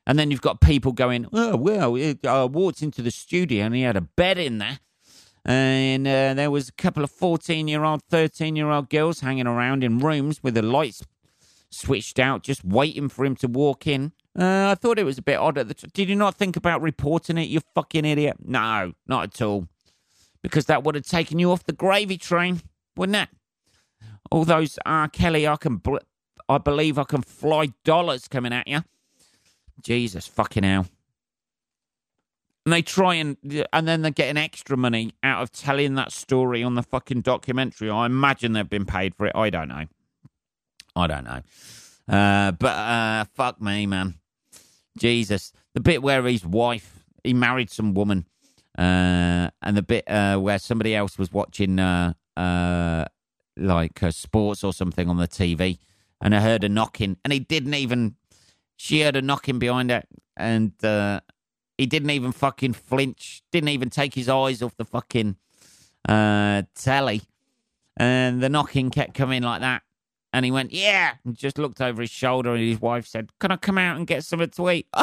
And 0.07 0.19
then 0.19 0.31
you've 0.31 0.41
got 0.41 0.61
people 0.61 0.93
going, 0.93 1.27
oh, 1.33 1.57
well, 1.57 1.97
I 2.27 2.45
walked 2.45 2.83
into 2.83 3.03
the 3.03 3.11
studio 3.11 3.67
and 3.67 3.75
he 3.75 3.83
had 3.83 3.97
a 3.97 4.01
bed 4.01 4.39
in 4.39 4.59
there. 4.59 4.81
And 5.45 6.07
uh, 6.07 6.35
there 6.35 6.51
was 6.51 6.69
a 6.69 6.73
couple 6.73 7.05
of 7.05 7.11
14 7.11 7.69
year 7.69 7.85
old, 7.85 8.03
13 8.05 8.57
year 8.57 8.71
old 8.71 8.89
girls 8.89 9.21
hanging 9.21 9.47
around 9.47 9.85
in 9.85 9.99
rooms 9.99 10.43
with 10.43 10.55
the 10.55 10.63
lights 10.63 11.03
switched 11.71 12.19
out, 12.19 12.43
just 12.43 12.65
waiting 12.65 13.09
for 13.09 13.25
him 13.25 13.37
to 13.37 13.49
walk 13.49 13.87
in. 13.87 14.13
Uh, 14.39 14.71
I 14.71 14.75
thought 14.77 14.99
it 14.99 15.05
was 15.05 15.19
a 15.19 15.23
bit 15.23 15.39
odd. 15.39 15.59
At 15.59 15.69
the 15.69 15.75
t- 15.75 15.89
Did 15.93 16.09
you 16.09 16.17
not 16.17 16.37
think 16.37 16.57
about 16.57 16.81
reporting 16.81 17.37
it, 17.37 17.49
you 17.49 17.61
fucking 17.75 18.05
idiot? 18.05 18.37
No, 18.43 18.93
not 19.07 19.25
at 19.25 19.43
all. 19.43 19.69
Because 20.43 20.67
that 20.67 20.83
would 20.85 20.95
have 20.95 21.07
taken 21.07 21.39
you 21.39 21.53
off 21.53 21.65
the 21.65 21.73
gravy 21.73 22.17
train, 22.17 22.63
wouldn't 22.97 23.17
it? 23.17 23.29
All 24.31 24.45
those 24.45 24.79
R. 24.87 25.09
Kelly, 25.09 25.47
I 25.47 25.57
can, 25.57 25.77
bl- 25.77 25.99
I 26.49 26.59
believe 26.59 26.99
I 26.99 27.05
can 27.05 27.23
fly 27.23 27.69
dollars 27.85 28.27
coming 28.27 28.53
at 28.53 28.67
you. 28.67 28.83
Jesus 29.83 30.27
fucking 30.27 30.65
hell. 30.65 30.87
And 32.65 32.73
they 32.73 32.83
try 32.83 33.15
and, 33.17 33.37
and 33.73 33.87
then 33.89 34.03
they're 34.03 34.11
getting 34.13 34.37
extra 34.37 34.77
money 34.77 35.13
out 35.23 35.43
of 35.43 35.51
telling 35.53 35.95
that 35.97 36.13
story 36.13 36.63
on 36.63 36.75
the 36.77 36.83
fucking 36.83 37.21
documentary. 37.21 37.91
I 37.91 38.07
imagine 38.07 38.53
they've 38.53 38.69
been 38.69 38.87
paid 38.87 39.15
for 39.15 39.27
it. 39.27 39.33
I 39.35 39.51
don't 39.51 39.69
know. 39.69 39.87
I 40.95 41.07
don't 41.07 41.25
know. 41.25 41.41
Uh, 42.09 42.53
but 42.53 42.69
uh, 42.69 43.25
fuck 43.35 43.61
me, 43.61 43.87
man. 43.87 44.15
Jesus. 44.99 45.53
The 45.75 45.81
bit 45.81 46.03
where 46.03 46.23
his 46.25 46.45
wife, 46.45 47.05
he 47.25 47.33
married 47.35 47.71
some 47.71 47.95
woman, 47.95 48.27
uh, 48.79 49.49
and 49.63 49.77
the 49.77 49.83
bit 49.83 50.09
uh, 50.09 50.39
where 50.39 50.59
somebody 50.59 50.95
else 50.95 51.19
was 51.19 51.33
watching 51.33 51.79
uh, 51.79 52.15
uh, 52.37 53.05
like 53.57 54.01
sports 54.11 54.65
or 54.65 54.73
something 54.73 55.09
on 55.09 55.17
the 55.17 55.29
TV, 55.29 55.79
and 56.21 56.35
I 56.35 56.41
heard 56.41 56.65
a 56.65 56.69
knocking, 56.69 57.17
and 57.25 57.33
he 57.33 57.41
didn't 57.41 57.75
even. 57.75 58.17
She 58.77 59.03
heard 59.03 59.17
a 59.17 59.23
knocking 59.23 59.59
behind 59.59 59.91
her, 59.91 60.03
and 60.37 60.73
he 61.79 61.87
didn't 61.87 62.11
even 62.11 62.33
fucking 62.33 62.73
flinch. 62.73 63.43
Didn't 63.53 63.69
even 63.69 63.91
take 63.91 64.15
his 64.15 64.29
eyes 64.29 64.63
off 64.63 64.77
the 64.77 64.85
fucking 64.85 65.37
telly, 66.07 67.23
and 67.97 68.43
the 68.43 68.49
knocking 68.49 68.91
kept 68.91 69.15
coming 69.15 69.43
like 69.43 69.61
that. 69.61 69.83
And 70.33 70.45
he 70.45 70.51
went, 70.51 70.73
Yeah. 70.73 71.15
And 71.25 71.37
just 71.37 71.59
looked 71.59 71.81
over 71.81 72.01
his 72.03 72.11
shoulder, 72.11 72.55
and 72.55 72.63
his 72.63 72.81
wife 72.81 73.07
said, 73.07 73.31
Can 73.39 73.53
I 73.53 73.57
come 73.57 73.79
out 73.79 73.97
and 73.97 74.07
get 74.07 74.25
something 74.25 74.51
to 74.51 74.71
eat? 74.71 74.87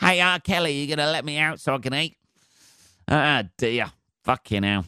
hey, 0.00 0.20
R. 0.20 0.40
Kelly, 0.40 0.72
you 0.72 0.86
going 0.86 0.98
to 0.98 1.10
let 1.10 1.24
me 1.24 1.38
out 1.38 1.60
so 1.60 1.74
I 1.74 1.78
can 1.78 1.94
eat? 1.94 2.16
Ah, 3.08 3.44
dear. 3.56 3.92
Fucking 4.24 4.62
hell. 4.62 4.84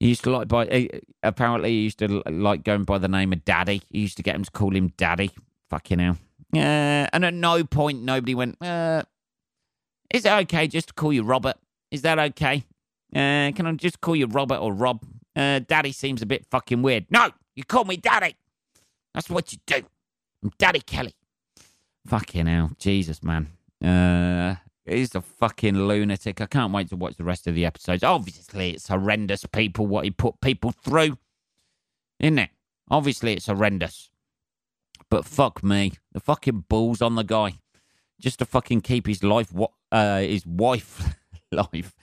He 0.00 0.08
used 0.08 0.24
to 0.24 0.30
like 0.30 0.48
by 0.48 0.88
apparently 1.22 1.70
he 1.70 1.82
used 1.84 2.00
to 2.00 2.24
like 2.26 2.64
going 2.64 2.82
by 2.82 2.98
the 2.98 3.06
name 3.06 3.32
of 3.32 3.44
Daddy. 3.44 3.82
He 3.88 4.00
used 4.00 4.16
to 4.16 4.24
get 4.24 4.34
him 4.34 4.42
to 4.42 4.50
call 4.50 4.74
him 4.74 4.88
Daddy. 4.96 5.30
Fucking 5.70 6.00
hell. 6.00 6.18
Uh, 6.52 7.06
and 7.12 7.24
at 7.24 7.32
no 7.32 7.62
point 7.62 8.02
nobody 8.02 8.34
went, 8.34 8.60
uh, 8.60 9.04
is 10.12 10.24
it 10.24 10.32
okay 10.32 10.66
just 10.66 10.88
to 10.88 10.94
call 10.94 11.12
you 11.12 11.22
Robert? 11.22 11.54
Is 11.92 12.02
that 12.02 12.18
okay? 12.18 12.64
Uh, 13.14 13.52
can 13.54 13.66
I 13.66 13.72
just 13.74 14.00
call 14.00 14.16
you 14.16 14.26
Robert 14.26 14.58
or 14.58 14.72
Rob? 14.72 15.04
Uh, 15.34 15.60
Daddy 15.60 15.92
seems 15.92 16.22
a 16.22 16.26
bit 16.26 16.46
fucking 16.46 16.82
weird. 16.82 17.06
No, 17.10 17.30
you 17.54 17.64
call 17.64 17.84
me 17.84 17.96
Daddy. 17.96 18.36
That's 19.14 19.30
what 19.30 19.52
you 19.52 19.58
do. 19.66 19.82
I'm 20.42 20.52
Daddy 20.58 20.80
Kelly. 20.80 21.14
Fucking 22.06 22.46
hell. 22.46 22.72
Jesus, 22.78 23.22
man. 23.22 23.48
Uh, 23.82 24.56
he's 24.84 25.14
a 25.14 25.20
fucking 25.20 25.76
lunatic. 25.76 26.40
I 26.40 26.46
can't 26.46 26.72
wait 26.72 26.88
to 26.90 26.96
watch 26.96 27.16
the 27.16 27.24
rest 27.24 27.46
of 27.46 27.54
the 27.54 27.64
episodes. 27.64 28.02
Obviously, 28.02 28.70
it's 28.70 28.88
horrendous, 28.88 29.44
people, 29.46 29.86
what 29.86 30.04
he 30.04 30.10
put 30.10 30.40
people 30.40 30.72
through. 30.72 31.18
Isn't 32.18 32.38
it? 32.38 32.50
Obviously, 32.90 33.34
it's 33.34 33.46
horrendous. 33.46 34.10
But 35.10 35.24
fuck 35.24 35.62
me, 35.62 35.92
the 36.12 36.20
fucking 36.20 36.64
balls 36.68 37.02
on 37.02 37.16
the 37.16 37.22
guy, 37.22 37.54
just 38.18 38.38
to 38.38 38.46
fucking 38.46 38.80
keep 38.80 39.06
his 39.06 39.22
life, 39.22 39.52
uh, 39.90 40.20
his 40.20 40.46
wife, 40.46 41.14
life, 41.52 41.94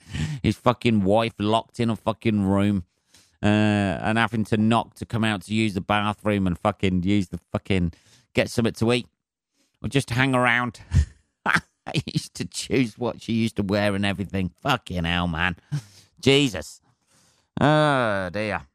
his 0.42 0.56
fucking 0.56 1.02
wife 1.02 1.32
locked 1.38 1.80
in 1.80 1.90
a 1.90 1.96
fucking 1.96 2.42
room, 2.42 2.84
uh, 3.42 3.46
and 3.46 4.18
having 4.18 4.44
to 4.44 4.56
knock 4.56 4.94
to 4.94 5.06
come 5.06 5.24
out 5.24 5.42
to 5.42 5.54
use 5.54 5.74
the 5.74 5.80
bathroom 5.80 6.46
and 6.46 6.58
fucking 6.58 7.02
use 7.02 7.28
the 7.28 7.38
fucking 7.52 7.92
get 8.34 8.50
something 8.50 8.74
to 8.74 8.92
eat, 8.92 9.06
or 9.82 9.88
just 9.88 10.10
hang 10.10 10.34
around. 10.34 10.80
I 11.46 12.02
used 12.06 12.34
to 12.34 12.44
choose 12.44 12.98
what 12.98 13.22
she 13.22 13.32
used 13.32 13.56
to 13.56 13.62
wear 13.62 13.94
and 13.94 14.04
everything. 14.04 14.50
Fucking 14.62 15.04
hell, 15.04 15.26
man. 15.26 15.56
Jesus. 16.20 16.80
Oh, 17.60 18.28
dear. 18.30 18.66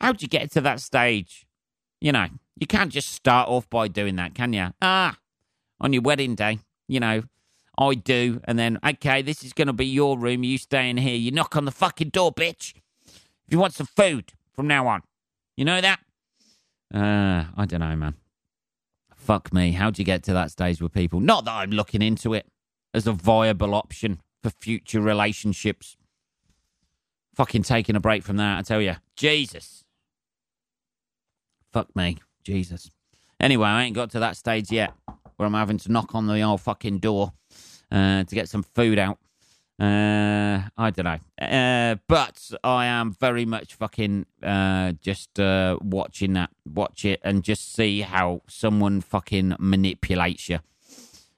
How'd 0.00 0.22
you 0.22 0.28
get 0.28 0.50
to 0.52 0.60
that 0.60 0.80
stage? 0.80 1.46
You 2.00 2.12
know, 2.12 2.26
you 2.58 2.66
can't 2.66 2.92
just 2.92 3.12
start 3.12 3.48
off 3.48 3.68
by 3.70 3.88
doing 3.88 4.16
that, 4.16 4.34
can 4.34 4.52
you? 4.52 4.68
Ah, 4.82 5.18
on 5.80 5.92
your 5.92 6.02
wedding 6.02 6.34
day, 6.34 6.58
you 6.86 7.00
know, 7.00 7.22
I 7.78 7.94
do, 7.94 8.40
and 8.44 8.58
then, 8.58 8.78
okay, 8.86 9.22
this 9.22 9.42
is 9.42 9.52
going 9.52 9.66
to 9.66 9.72
be 9.72 9.86
your 9.86 10.18
room. 10.18 10.44
You 10.44 10.56
stay 10.58 10.88
in 10.88 10.96
here. 10.96 11.16
You 11.16 11.30
knock 11.30 11.56
on 11.56 11.64
the 11.66 11.72
fucking 11.72 12.10
door, 12.10 12.32
bitch. 12.32 12.72
If 13.46 13.52
you 13.52 13.58
want 13.58 13.74
some 13.74 13.86
food 13.86 14.32
from 14.54 14.66
now 14.66 14.86
on. 14.88 15.02
You 15.56 15.64
know 15.64 15.80
that? 15.80 16.00
Uh, 16.92 17.44
I 17.56 17.64
don't 17.66 17.80
know, 17.80 17.96
man. 17.96 18.14
Fuck 19.14 19.52
me. 19.52 19.72
How'd 19.72 19.98
you 19.98 20.04
get 20.04 20.22
to 20.24 20.32
that 20.32 20.50
stage 20.50 20.80
with 20.80 20.92
people? 20.92 21.20
Not 21.20 21.44
that 21.44 21.52
I'm 21.52 21.70
looking 21.70 22.02
into 22.02 22.34
it 22.34 22.46
as 22.94 23.06
a 23.06 23.12
viable 23.12 23.74
option 23.74 24.20
for 24.42 24.50
future 24.50 25.00
relationships. 25.00 25.96
Fucking 27.34 27.64
taking 27.64 27.96
a 27.96 28.00
break 28.00 28.22
from 28.22 28.36
that, 28.36 28.58
I 28.58 28.62
tell 28.62 28.80
you. 28.80 28.96
Jesus. 29.16 29.84
Fuck 31.72 31.94
me. 31.94 32.18
Jesus. 32.42 32.90
Anyway, 33.38 33.68
I 33.68 33.84
ain't 33.84 33.94
got 33.94 34.10
to 34.12 34.20
that 34.20 34.36
stage 34.36 34.70
yet 34.72 34.92
where 35.36 35.46
I'm 35.46 35.54
having 35.54 35.78
to 35.78 35.92
knock 35.92 36.14
on 36.14 36.26
the 36.26 36.40
old 36.40 36.60
fucking 36.62 36.98
door 36.98 37.32
uh, 37.90 38.24
to 38.24 38.34
get 38.34 38.48
some 38.48 38.62
food 38.62 38.98
out. 38.98 39.18
Uh, 39.78 40.62
I 40.78 40.90
don't 40.90 41.04
know. 41.04 41.46
Uh, 41.46 41.96
but 42.08 42.50
I 42.64 42.86
am 42.86 43.12
very 43.12 43.44
much 43.44 43.74
fucking 43.74 44.24
uh, 44.42 44.92
just 45.02 45.38
uh, 45.38 45.78
watching 45.82 46.32
that, 46.32 46.50
watch 46.64 47.04
it, 47.04 47.20
and 47.22 47.42
just 47.42 47.74
see 47.74 48.00
how 48.00 48.40
someone 48.48 49.02
fucking 49.02 49.56
manipulates 49.58 50.48
you. 50.48 50.60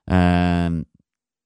Um, 0.06 0.86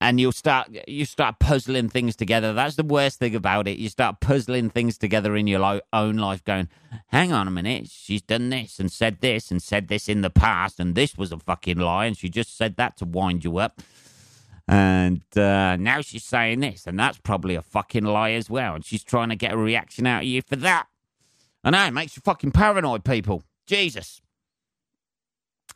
and 0.02 0.20
you'll 0.20 0.32
start 0.32 0.68
you 0.86 1.04
start 1.04 1.38
puzzling 1.38 1.88
things 1.88 2.16
together. 2.16 2.52
That's 2.52 2.76
the 2.76 2.82
worst 2.82 3.20
thing 3.20 3.34
about 3.34 3.68
it. 3.68 3.78
You 3.78 3.88
start 3.88 4.20
puzzling 4.20 4.68
things 4.68 4.98
together 4.98 5.36
in 5.36 5.46
your 5.46 5.60
lo- 5.60 5.80
own 5.92 6.16
life, 6.16 6.44
going, 6.44 6.68
"Hang 7.06 7.32
on 7.32 7.48
a 7.48 7.52
minute, 7.52 7.88
she's 7.88 8.22
done 8.22 8.50
this 8.50 8.80
and 8.80 8.90
said 8.90 9.20
this 9.20 9.50
and 9.50 9.62
said 9.62 9.88
this 9.88 10.08
in 10.08 10.20
the 10.20 10.30
past, 10.30 10.80
and 10.80 10.94
this 10.94 11.16
was 11.16 11.32
a 11.32 11.38
fucking 11.38 11.78
lie, 11.78 12.06
and 12.06 12.18
she 12.18 12.28
just 12.28 12.56
said 12.56 12.76
that 12.76 12.96
to 12.98 13.04
wind 13.04 13.44
you 13.44 13.58
up." 13.58 13.80
And 14.68 15.22
uh, 15.36 15.76
now 15.76 16.00
she's 16.00 16.24
saying 16.24 16.60
this, 16.60 16.86
and 16.86 16.98
that's 16.98 17.18
probably 17.18 17.54
a 17.54 17.62
fucking 17.62 18.04
lie 18.04 18.30
as 18.32 18.48
well. 18.48 18.74
And 18.74 18.84
she's 18.84 19.02
trying 19.02 19.28
to 19.30 19.36
get 19.36 19.52
a 19.52 19.56
reaction 19.56 20.06
out 20.06 20.22
of 20.22 20.28
you 20.28 20.42
for 20.42 20.56
that. 20.56 20.86
I 21.64 21.70
know, 21.70 21.84
it 21.86 21.92
makes 21.92 22.16
you 22.16 22.22
fucking 22.24 22.52
paranoid, 22.52 23.04
people. 23.04 23.42
Jesus. 23.66 24.20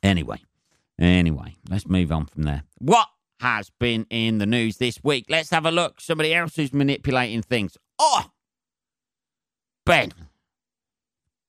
Anyway, 0.03 0.39
anyway, 0.99 1.57
let's 1.69 1.87
move 1.87 2.13
on 2.13 2.27
from 2.27 2.45
there. 2.45 2.63
What 2.79 3.09
has 3.41 3.71
been 3.79 4.07
in 4.11 4.39
the 4.39 4.47
news 4.47 4.79
this 4.79 5.03
week? 5.03 5.27
Let's 5.29 5.51
have 5.51 5.67
a 5.67 5.71
look. 5.71 6.01
Somebody 6.01 6.35
else 6.35 6.57
who's 6.57 6.73
manipulating 6.73 7.43
things. 7.43 7.77
Oh, 7.99 8.31
Ben, 9.85 10.13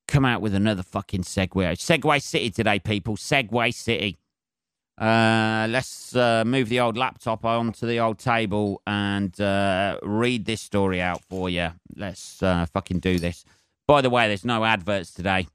come 0.07 0.25
out 0.25 0.41
with 0.41 0.53
another 0.53 0.83
fucking 0.83 1.23
segue. 1.23 1.49
segue 1.49 2.21
City 2.21 2.49
today, 2.49 2.79
people. 2.79 3.15
segue 3.15 3.73
City. 3.73 4.17
Uh, 4.97 5.67
let's 5.69 6.15
uh, 6.15 6.43
move 6.45 6.69
the 6.69 6.79
old 6.79 6.97
laptop 6.97 7.45
onto 7.45 7.85
the 7.85 7.99
old 7.99 8.17
table 8.17 8.81
and 8.87 9.39
uh, 9.39 9.99
read 10.01 10.45
this 10.45 10.61
story 10.61 10.99
out 10.99 11.21
for 11.29 11.49
you. 11.49 11.69
Let's 11.95 12.41
uh, 12.41 12.65
fucking 12.73 12.99
do 12.99 13.19
this. 13.19 13.45
By 13.87 14.01
the 14.01 14.09
way, 14.09 14.27
there's 14.27 14.45
no 14.45 14.65
adverts 14.65 15.13
today. 15.13 15.47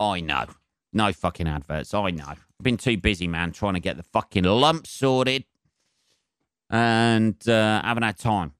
I 0.00 0.20
know. 0.20 0.46
No 0.92 1.12
fucking 1.12 1.46
adverts. 1.46 1.92
I 1.92 2.10
know. 2.10 2.24
I've 2.28 2.46
been 2.62 2.78
too 2.78 2.96
busy, 2.96 3.28
man, 3.28 3.52
trying 3.52 3.74
to 3.74 3.80
get 3.80 3.98
the 3.98 4.02
fucking 4.04 4.44
lump 4.44 4.86
sorted 4.86 5.44
and 6.70 7.36
uh, 7.46 7.82
haven't 7.82 8.04
had 8.04 8.18
time. 8.18 8.52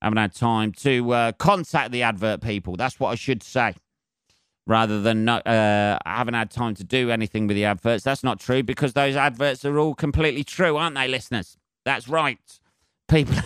Haven't 0.00 0.18
had 0.18 0.34
time 0.34 0.72
to 0.72 1.12
uh, 1.12 1.32
contact 1.32 1.90
the 1.90 2.02
advert 2.02 2.40
people. 2.40 2.76
That's 2.76 2.98
what 2.98 3.10
I 3.10 3.14
should 3.14 3.42
say 3.42 3.74
rather 4.66 5.00
than 5.00 5.24
not, 5.24 5.46
uh, 5.46 5.98
I 6.04 6.16
haven't 6.16 6.34
had 6.34 6.50
time 6.50 6.74
to 6.74 6.84
do 6.84 7.10
anything 7.10 7.46
with 7.46 7.56
the 7.56 7.64
adverts. 7.64 8.04
That's 8.04 8.24
not 8.24 8.40
true 8.40 8.62
because 8.62 8.92
those 8.92 9.16
adverts 9.16 9.64
are 9.64 9.78
all 9.78 9.94
completely 9.94 10.44
true, 10.44 10.76
aren't 10.76 10.96
they, 10.96 11.08
listeners? 11.08 11.56
That's 11.84 12.08
right. 12.08 12.38
People, 13.08 13.36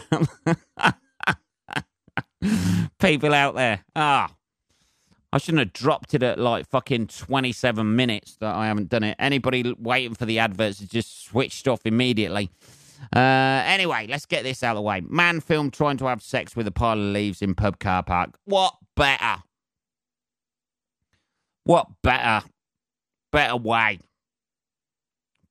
people 2.99 3.35
out 3.35 3.55
there. 3.55 3.85
Ah, 3.95 4.35
I 5.33 5.39
shouldn't 5.39 5.61
have 5.61 5.73
dropped 5.73 6.15
it 6.15 6.23
at 6.23 6.39
like 6.39 6.67
fucking 6.69 7.09
27 7.09 7.95
minutes 7.95 8.37
that 8.41 8.55
I 8.55 8.67
haven't 8.67 8.89
done 8.89 9.05
it. 9.05 9.17
Anybody 9.19 9.75
waiting 9.79 10.15
for 10.15 10.25
the 10.25 10.39
adverts 10.39 10.81
has 10.81 10.89
just 10.89 11.25
switched 11.25 11.69
off 11.69 11.81
immediately. 11.85 12.51
Uh, 13.15 13.63
anyway, 13.65 14.07
let's 14.09 14.27
get 14.27 14.43
this 14.43 14.63
out 14.63 14.73
of 14.73 14.77
the 14.77 14.83
way. 14.83 15.01
Man 15.03 15.41
filmed 15.41 15.73
trying 15.73 15.97
to 15.99 16.07
have 16.07 16.23
sex 16.23 16.57
with 16.57 16.67
a 16.67 16.71
pile 16.73 16.99
of 16.99 17.05
leaves 17.05 17.43
in 17.43 17.55
pub 17.55 17.79
car 17.79 18.03
park. 18.03 18.39
What 18.45 18.75
better? 18.97 19.43
What 21.71 21.87
better, 22.03 22.49
better 23.31 23.55
way, 23.55 24.01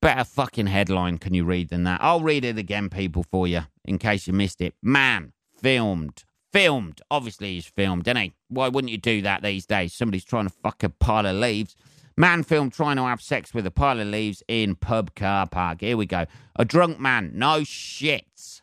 better 0.01 0.25
fucking 0.25 0.67
headline 0.67 1.17
can 1.17 1.33
you 1.33 1.45
read 1.45 1.69
than 1.69 1.85
that? 1.85 2.01
I'll 2.03 2.19
read 2.19 2.43
it 2.43 2.57
again, 2.57 2.89
people, 2.89 3.23
for 3.23 3.47
you, 3.47 3.61
in 3.85 3.99
case 3.99 4.27
you 4.27 4.33
missed 4.33 4.59
it. 4.59 4.73
Man 4.83 5.31
filmed, 5.55 6.25
filmed. 6.51 6.99
Obviously, 7.09 7.53
he's 7.53 7.67
filmed, 7.67 8.05
isn't 8.05 8.17
he? 8.17 8.33
Why 8.49 8.67
wouldn't 8.67 8.91
you 8.91 8.97
do 8.97 9.21
that 9.21 9.43
these 9.43 9.65
days? 9.65 9.93
Somebody's 9.93 10.25
trying 10.25 10.43
to 10.43 10.53
fuck 10.61 10.83
a 10.83 10.89
pile 10.89 11.25
of 11.25 11.37
leaves. 11.37 11.77
Man 12.17 12.43
filmed 12.43 12.73
trying 12.73 12.97
to 12.97 13.03
have 13.03 13.21
sex 13.21 13.53
with 13.53 13.65
a 13.65 13.71
pile 13.71 14.01
of 14.01 14.07
leaves 14.07 14.43
in 14.49 14.75
pub 14.75 15.15
car 15.15 15.47
park. 15.47 15.79
Here 15.79 15.95
we 15.95 16.05
go. 16.05 16.25
A 16.57 16.65
drunk 16.65 16.99
man, 16.99 17.31
no 17.33 17.63
shit, 17.63 18.61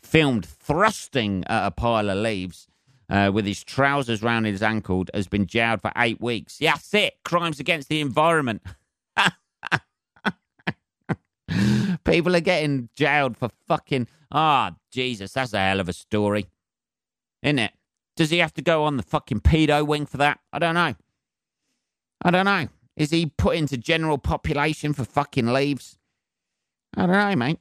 filmed 0.00 0.46
thrusting 0.46 1.44
at 1.48 1.66
a 1.66 1.70
pile 1.70 2.08
of 2.08 2.16
leaves 2.16 2.66
uh, 3.08 3.30
with 3.32 3.46
his 3.46 3.62
trousers 3.62 4.22
round 4.22 4.46
his 4.46 4.62
ankle 4.62 5.04
has 5.14 5.28
been 5.28 5.46
jailed 5.46 5.80
for 5.80 5.92
eight 5.96 6.20
weeks. 6.20 6.60
Yeah, 6.60 6.72
that's 6.72 6.92
it. 6.94 7.14
Crimes 7.24 7.60
against 7.60 7.88
the 7.88 8.00
environment. 8.00 8.62
People 12.04 12.36
are 12.36 12.40
getting 12.40 12.88
jailed 12.94 13.36
for 13.36 13.50
fucking. 13.68 14.08
Ah, 14.32 14.70
oh, 14.72 14.76
Jesus, 14.90 15.32
that's 15.32 15.52
a 15.52 15.58
hell 15.58 15.80
of 15.80 15.88
a 15.88 15.92
story. 15.92 16.46
Isn't 17.42 17.60
it? 17.60 17.72
Does 18.16 18.30
he 18.30 18.38
have 18.38 18.54
to 18.54 18.62
go 18.62 18.84
on 18.84 18.96
the 18.96 19.02
fucking 19.02 19.40
pedo 19.40 19.86
wing 19.86 20.06
for 20.06 20.16
that? 20.16 20.40
I 20.52 20.58
don't 20.58 20.74
know. 20.74 20.94
I 22.22 22.30
don't 22.30 22.46
know. 22.46 22.68
Is 22.96 23.10
he 23.10 23.26
put 23.26 23.56
into 23.56 23.76
general 23.76 24.18
population 24.18 24.94
for 24.94 25.04
fucking 25.04 25.52
leaves? 25.52 25.98
I 26.96 27.02
don't 27.06 27.12
know, 27.12 27.36
mate. 27.36 27.60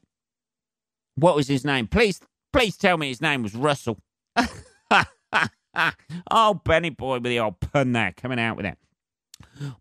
What 1.16 1.36
was 1.36 1.48
his 1.48 1.66
name? 1.66 1.88
Please, 1.88 2.22
please 2.54 2.78
tell 2.78 2.98
me 2.98 3.10
his 3.10 3.22
name 3.22 3.44
was 3.44 3.54
Russell. 3.54 4.00
oh, 6.32 6.54
Benny 6.64 6.90
boy 6.90 7.16
with 7.16 7.24
the 7.24 7.40
old 7.40 7.60
pun 7.60 7.92
there 7.92 8.14
coming 8.16 8.40
out 8.40 8.58
with 8.58 8.66
it. 8.66 8.78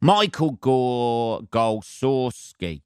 Michael 0.01 0.53
Gore 0.53 1.43
Golsawski. 1.43 2.83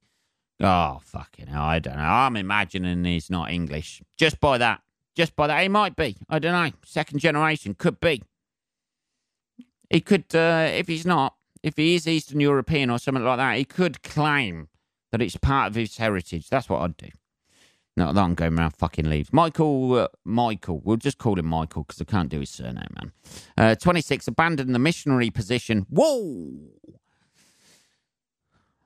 Oh, 0.61 0.99
fucking 1.03 1.47
hell. 1.47 1.63
I 1.63 1.79
don't 1.79 1.95
know. 1.95 2.01
I'm 2.01 2.35
imagining 2.35 3.03
he's 3.05 3.29
not 3.29 3.51
English. 3.51 4.01
Just 4.17 4.39
by 4.39 4.57
that. 4.57 4.81
Just 5.15 5.35
by 5.35 5.47
that. 5.47 5.61
He 5.61 5.69
might 5.69 5.95
be. 5.95 6.17
I 6.29 6.39
don't 6.39 6.51
know. 6.51 6.71
Second 6.85 7.19
generation. 7.19 7.75
Could 7.75 7.99
be. 7.99 8.23
He 9.89 10.01
could, 10.01 10.35
uh, 10.35 10.69
if 10.71 10.87
he's 10.87 11.05
not, 11.05 11.35
if 11.63 11.77
he 11.77 11.95
is 11.95 12.07
Eastern 12.07 12.39
European 12.39 12.89
or 12.89 12.99
something 12.99 13.23
like 13.23 13.37
that, 13.37 13.57
he 13.57 13.65
could 13.65 14.03
claim 14.03 14.67
that 15.11 15.21
it's 15.21 15.37
part 15.37 15.69
of 15.69 15.75
his 15.75 15.97
heritage. 15.97 16.49
That's 16.49 16.69
what 16.69 16.81
I'd 16.81 16.97
do. 16.97 17.09
No, 17.99 18.13
that 18.13 18.21
I'm 18.21 18.33
going 18.33 18.57
around 18.57 18.77
fucking 18.77 19.09
leaves. 19.09 19.33
Michael, 19.33 19.93
uh, 19.93 20.07
Michael, 20.23 20.79
we'll 20.85 20.95
just 20.95 21.17
call 21.17 21.37
him 21.37 21.47
Michael 21.47 21.83
because 21.83 21.99
I 21.99 22.05
can't 22.05 22.29
do 22.29 22.39
his 22.39 22.49
surname, 22.49 22.87
man. 22.95 23.11
Uh, 23.57 23.75
26, 23.75 24.25
abandoned 24.29 24.73
the 24.73 24.79
missionary 24.79 25.29
position. 25.29 25.85
Whoa! 25.89 26.69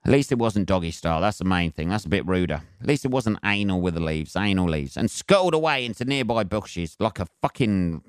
At 0.03 0.11
least 0.11 0.31
it 0.31 0.39
wasn't 0.39 0.65
doggy 0.65 0.89
style. 0.89 1.21
That's 1.21 1.37
the 1.37 1.45
main 1.45 1.71
thing. 1.71 1.89
That's 1.89 2.05
a 2.05 2.09
bit 2.09 2.25
ruder. 2.25 2.63
At 2.81 2.87
least 2.87 3.05
it 3.05 3.11
wasn't 3.11 3.37
anal 3.45 3.81
with 3.81 3.93
the 3.93 3.99
leaves, 3.99 4.35
anal 4.35 4.67
leaves, 4.67 4.97
and 4.97 5.11
scuttled 5.11 5.53
away 5.53 5.85
into 5.85 6.05
nearby 6.05 6.43
bushes 6.43 6.95
like 6.99 7.19
a 7.19 7.27
fucking 7.39 8.01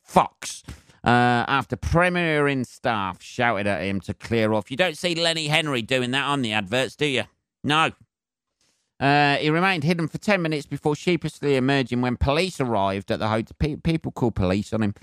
fox. 0.00 0.62
Uh, 1.02 1.42
after 1.48 1.74
Premier 1.74 2.46
Inn 2.46 2.64
staff 2.64 3.20
shouted 3.20 3.66
at 3.66 3.82
him 3.82 3.98
to 4.02 4.14
clear 4.14 4.52
off. 4.52 4.70
You 4.70 4.76
don't 4.76 4.96
see 4.96 5.16
Lenny 5.16 5.48
Henry 5.48 5.82
doing 5.82 6.12
that 6.12 6.24
on 6.24 6.42
the 6.42 6.52
adverts, 6.52 6.94
do 6.94 7.06
you? 7.06 7.24
No, 7.64 7.90
uh, 9.02 9.36
he 9.36 9.50
remained 9.50 9.82
hidden 9.84 10.06
for 10.08 10.18
10 10.18 10.40
minutes 10.40 10.64
before 10.66 10.94
sheepishly 10.94 11.56
emerging 11.56 12.00
when 12.00 12.16
police 12.16 12.60
arrived 12.60 13.10
at 13.10 13.18
the 13.18 13.28
hotel. 13.28 13.56
Pe- 13.58 13.76
people 13.76 14.12
call 14.12 14.30
police 14.30 14.72
on 14.72 14.82
him 14.82 14.94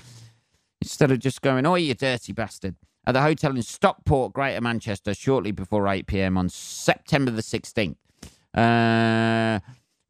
instead 0.82 1.12
of 1.12 1.20
just 1.20 1.42
going, 1.42 1.66
Oh, 1.66 1.76
you 1.76 1.94
dirty 1.94 2.32
bastard. 2.32 2.76
at 3.06 3.12
the 3.14 3.22
hotel 3.22 3.56
in 3.56 3.62
Stockport, 3.62 4.32
Greater 4.34 4.62
Manchester, 4.62 5.14
shortly 5.14 5.52
before 5.52 5.88
8 5.88 6.08
pm 6.08 6.38
on 6.38 6.48
September 6.50 7.30
the 7.32 7.42
16th. 7.42 7.98
Uh, 8.54 9.60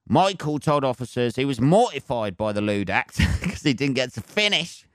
Michael 0.07 0.59
told 0.59 0.83
officers 0.83 1.35
he 1.35 1.45
was 1.45 1.59
mortified 1.59 2.37
by 2.37 2.51
the 2.53 2.61
lewd 2.61 2.89
act 2.89 3.17
because 3.41 3.63
he 3.63 3.73
didn't 3.73 3.95
get 3.95 4.13
to 4.13 4.21
finish. 4.21 4.85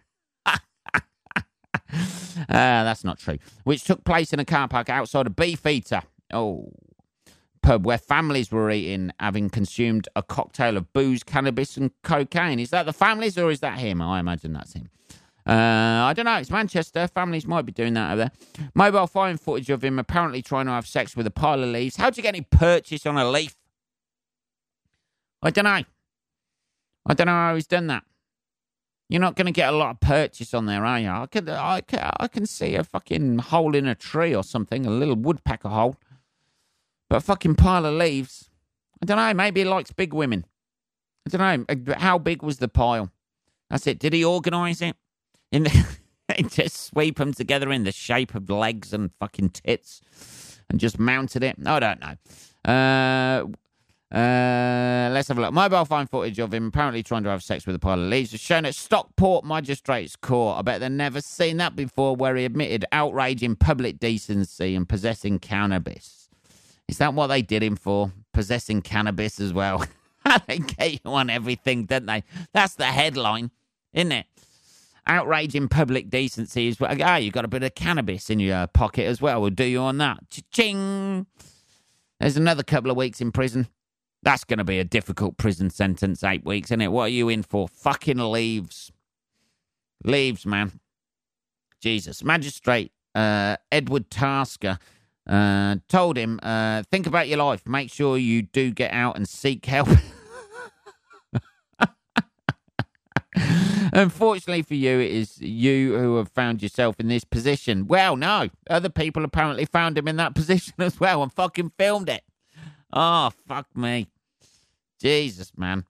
uh, 0.46 0.57
that's 2.48 3.04
not 3.04 3.18
true. 3.18 3.38
Which 3.64 3.85
took 3.85 4.04
place 4.04 4.33
in 4.33 4.40
a 4.40 4.44
car 4.44 4.68
park 4.68 4.88
outside 4.88 5.26
of 5.26 5.37
Beefeater. 5.37 6.02
Oh, 6.33 6.72
pub 7.64 7.87
where 7.87 7.98
families 7.98 8.53
were 8.53 8.70
eating, 8.70 9.11
having 9.18 9.48
consumed 9.48 10.07
a 10.14 10.22
cocktail 10.22 10.77
of 10.77 10.92
booze, 10.92 11.22
cannabis, 11.22 11.79
and 11.79 11.90
cocaine. 12.03 12.61
Is 12.61 12.70
that 12.70 12.85
the 12.85 12.92
families 12.92 13.38
or 13.38 13.50
is 13.50 13.61
that 13.61 13.79
him? 13.79 14.03
I 14.03 14.20
imagine 14.20 14.53
that's 14.53 14.74
him. 14.74 14.90
Uh, 15.46 15.53
I 16.05 16.12
don't 16.14 16.27
know. 16.27 16.37
It's 16.37 16.50
Manchester. 16.50 17.09
Families 17.09 17.46
might 17.46 17.66
be 17.66 17.72
doing 17.72 17.94
that 17.94 18.12
over 18.12 18.16
there. 18.16 18.68
Mobile 18.74 19.07
phone 19.07 19.38
footage 19.38 19.70
of 19.70 19.83
him 19.83 19.98
apparently 19.98 20.42
trying 20.42 20.66
to 20.66 20.72
have 20.72 20.87
sex 20.87 21.16
with 21.16 21.27
a 21.27 21.31
pile 21.31 21.62
of 21.62 21.70
leaves. 21.70 21.96
How'd 21.96 22.16
you 22.16 22.22
get 22.22 22.35
any 22.35 22.42
purchase 22.42 23.07
on 23.07 23.16
a 23.16 23.29
leaf? 23.29 23.57
I 25.42 25.50
don't 25.50 25.64
know. 25.64 25.83
I 27.07 27.14
don't 27.14 27.27
know 27.27 27.33
how 27.33 27.55
he's 27.55 27.66
done 27.66 27.87
that. 27.88 28.05
You're 29.09 29.20
not 29.20 29.37
going 29.37 29.46
to 29.46 29.53
get 29.53 29.72
a 29.72 29.77
lot 29.77 29.90
of 29.90 30.00
purchase 30.00 30.55
on 30.55 30.66
there, 30.66 30.85
are 30.85 31.00
you? 31.00 31.09
I 31.09 31.27
can, 31.27 31.48
I 31.48 31.81
can, 31.83 32.11
I 32.18 32.27
can 32.27 32.46
see 32.46 32.74
a 32.74 32.85
fucking 32.85 33.38
hole 33.38 33.74
in 33.74 33.87
a 33.87 33.94
tree 33.94 34.35
or 34.35 34.42
something, 34.42 34.87
a 34.87 34.90
little 34.90 35.16
woodpecker 35.16 35.68
hole. 35.68 35.96
But 37.14 37.18
a 37.18 37.27
fucking 37.27 37.55
pile 37.55 37.87
of 37.87 37.94
leaves. 37.94 38.50
I 39.00 39.07
don't 39.07 39.16
know. 39.16 39.33
Maybe 39.35 39.61
he 39.61 39.64
likes 39.64 39.92
big 39.92 40.12
women. 40.12 40.44
I 41.24 41.37
don't 41.37 41.68
know. 41.68 41.92
Uh, 41.92 41.96
how 41.96 42.18
big 42.18 42.42
was 42.42 42.59
the 42.59 42.66
pile? 42.66 43.12
That's 43.70 43.87
it. 43.87 44.00
Did 44.00 44.14
he 44.14 44.24
organise 44.24 44.83
it? 44.83 44.96
In 45.53 45.62
the, 45.62 45.98
just 46.48 46.87
sweep 46.87 47.18
them 47.18 47.33
together 47.33 47.70
in 47.70 47.85
the 47.85 47.92
shape 47.92 48.35
of 48.35 48.50
legs 48.50 48.92
and 48.92 49.12
fucking 49.20 49.50
tits, 49.50 50.00
and 50.68 50.81
just 50.81 50.98
mounted 50.98 51.44
it. 51.44 51.55
I 51.64 51.79
don't 51.79 52.00
know. 52.00 52.16
Uh, 52.68 53.46
uh, 54.12 55.11
let's 55.12 55.29
have 55.29 55.38
a 55.38 55.42
look. 55.42 55.53
Mobile 55.53 55.85
phone 55.85 56.09
footage 56.09 56.40
of 56.40 56.53
him 56.53 56.66
apparently 56.66 57.05
trying 57.05 57.22
to 57.22 57.31
have 57.31 57.44
sex 57.44 57.64
with 57.64 57.77
a 57.77 57.79
pile 57.79 58.03
of 58.03 58.09
leaves 58.09 58.33
was 58.33 58.40
shown 58.40 58.66
at 58.66 58.74
Stockport 58.74 59.44
Magistrates 59.44 60.16
Court. 60.16 60.59
I 60.59 60.62
bet 60.62 60.81
they've 60.81 60.90
never 60.90 61.20
seen 61.20 61.59
that 61.59 61.77
before, 61.77 62.16
where 62.16 62.35
he 62.35 62.44
admitted 62.44 62.85
outrage 62.90 63.44
in 63.44 63.55
public 63.55 64.00
decency 64.00 64.74
and 64.74 64.88
possessing 64.88 65.38
cannabis. 65.38 66.23
Is 66.88 66.99
that 66.99 67.14
what 67.14 67.29
they 67.29 67.42
did 67.42 67.62
him 67.62 67.77
for? 67.77 68.12
Possessing 68.33 68.83
cannabis 68.83 69.40
as 69.40 69.53
well? 69.53 69.85
they 70.47 70.59
get 70.59 70.92
you 70.92 71.01
on 71.05 71.31
everything, 71.31 71.85
don't 71.85 72.07
they? 72.07 72.25
That's 72.53 72.75
the 72.75 72.87
headline, 72.87 73.51
isn't 73.92 74.12
it? 74.12 74.27
Outraging 75.07 75.68
public 75.68 76.09
decency 76.09 76.68
is 76.68 76.79
ah, 76.81 77.16
you've 77.16 77.35
got 77.35 77.44
a 77.44 77.49
bit 77.49 77.62
of 77.62 77.75
cannabis 77.75 78.31
in 78.31 78.40
your 78.40 78.66
pocket 78.68 79.05
as 79.05 79.20
well. 79.20 79.40
We'll 79.40 79.51
do 79.51 79.64
you 79.64 79.81
on 79.81 79.99
that. 79.99 80.18
Ching. 80.51 81.27
There's 82.20 82.38
another 82.38 82.62
couple 82.62 82.90
of 82.90 82.97
weeks 82.97 83.20
in 83.20 83.31
prison. 83.31 83.68
That's 84.23 84.44
going 84.44 84.59
to 84.59 84.64
be 84.64 84.79
a 84.79 84.85
difficult 84.85 85.37
prison 85.37 85.68
sentence, 85.68 86.25
eight 86.25 86.47
weeks, 86.47 86.68
isn't 86.68 86.81
it? 86.81 86.90
What 86.90 87.03
are 87.03 87.09
you 87.09 87.29
in 87.29 87.42
for? 87.42 87.68
Fucking 87.68 88.16
leaves. 88.16 88.90
Leaves, 90.03 90.47
man. 90.47 90.81
Jesus. 91.81 92.25
Magistrate 92.25 92.90
uh, 93.14 93.57
Edward 93.70 94.11
Tasker 94.11 94.79
uh, 95.26 95.76
told 95.88 96.16
him, 96.16 96.38
uh, 96.42 96.82
think 96.90 97.06
about 97.06 97.28
your 97.28 97.38
life. 97.38 97.66
Make 97.66 97.90
sure 97.90 98.18
you 98.18 98.42
do 98.42 98.70
get 98.70 98.92
out 98.92 99.16
and 99.16 99.28
seek 99.28 99.64
help. 99.66 99.88
Unfortunately 103.92 104.62
for 104.62 104.74
you, 104.74 104.98
it 104.98 105.10
is 105.12 105.40
you 105.40 105.96
who 105.96 106.16
have 106.16 106.28
found 106.28 106.62
yourself 106.62 106.98
in 106.98 107.08
this 107.08 107.24
position. 107.24 107.87
Well, 107.87 108.16
no. 108.16 108.48
Other 108.68 108.88
people 108.88 109.24
apparently 109.24 109.64
found 109.66 109.96
him 109.96 110.08
in 110.08 110.16
that 110.16 110.34
position 110.37 110.74
as 110.78 110.98
well 110.98 111.22
and 111.22 111.32
fucking 111.32 111.72
filmed 111.78 112.08
it. 112.08 112.24
Oh, 112.92 113.30
fuck 113.46 113.68
me. 113.76 114.08
Jesus, 115.00 115.52
man. 115.56 115.84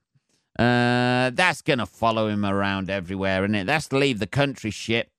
Uh, 0.59 1.31
that's 1.35 1.63
going 1.63 1.81
to 1.81 1.87
follow 1.87 2.29
him 2.29 2.45
around 2.45 2.89
everywhere, 2.91 3.43
isn't 3.45 3.55
it? 3.55 3.67
That's 3.67 3.93
leave 3.93 4.19
the 4.21 4.27
country 4.27 4.71
shit. 4.71 5.11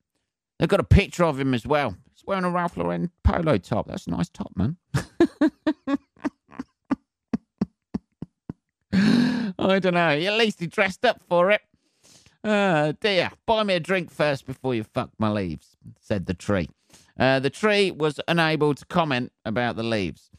They've 0.57 0.69
got 0.69 0.79
a 0.79 0.85
picture 0.85 1.25
of 1.25 1.39
him 1.39 1.53
as 1.53 1.65
well. 1.65 1.97
Wearing 2.27 2.43
a 2.43 2.49
Ralph 2.49 2.77
Lauren 2.77 3.11
polo 3.23 3.57
top. 3.57 3.87
That's 3.87 4.07
a 4.07 4.11
nice 4.11 4.29
top, 4.29 4.51
man. 4.55 4.77
I 9.57 9.79
don't 9.79 9.93
know. 9.93 10.09
At 10.09 10.33
least 10.33 10.59
he 10.59 10.67
dressed 10.67 11.05
up 11.05 11.21
for 11.27 11.51
it. 11.51 11.61
Oh, 12.43 12.91
dear. 12.93 13.31
Buy 13.45 13.63
me 13.63 13.75
a 13.75 13.79
drink 13.79 14.11
first 14.11 14.45
before 14.45 14.75
you 14.75 14.83
fuck 14.83 15.11
my 15.17 15.29
leaves, 15.29 15.75
said 15.99 16.25
the 16.25 16.33
tree. 16.33 16.69
Uh, 17.19 17.39
the 17.39 17.49
tree 17.49 17.91
was 17.91 18.19
unable 18.27 18.75
to 18.75 18.85
comment 18.85 19.31
about 19.45 19.75
the 19.75 19.83
leaves. 19.83 20.29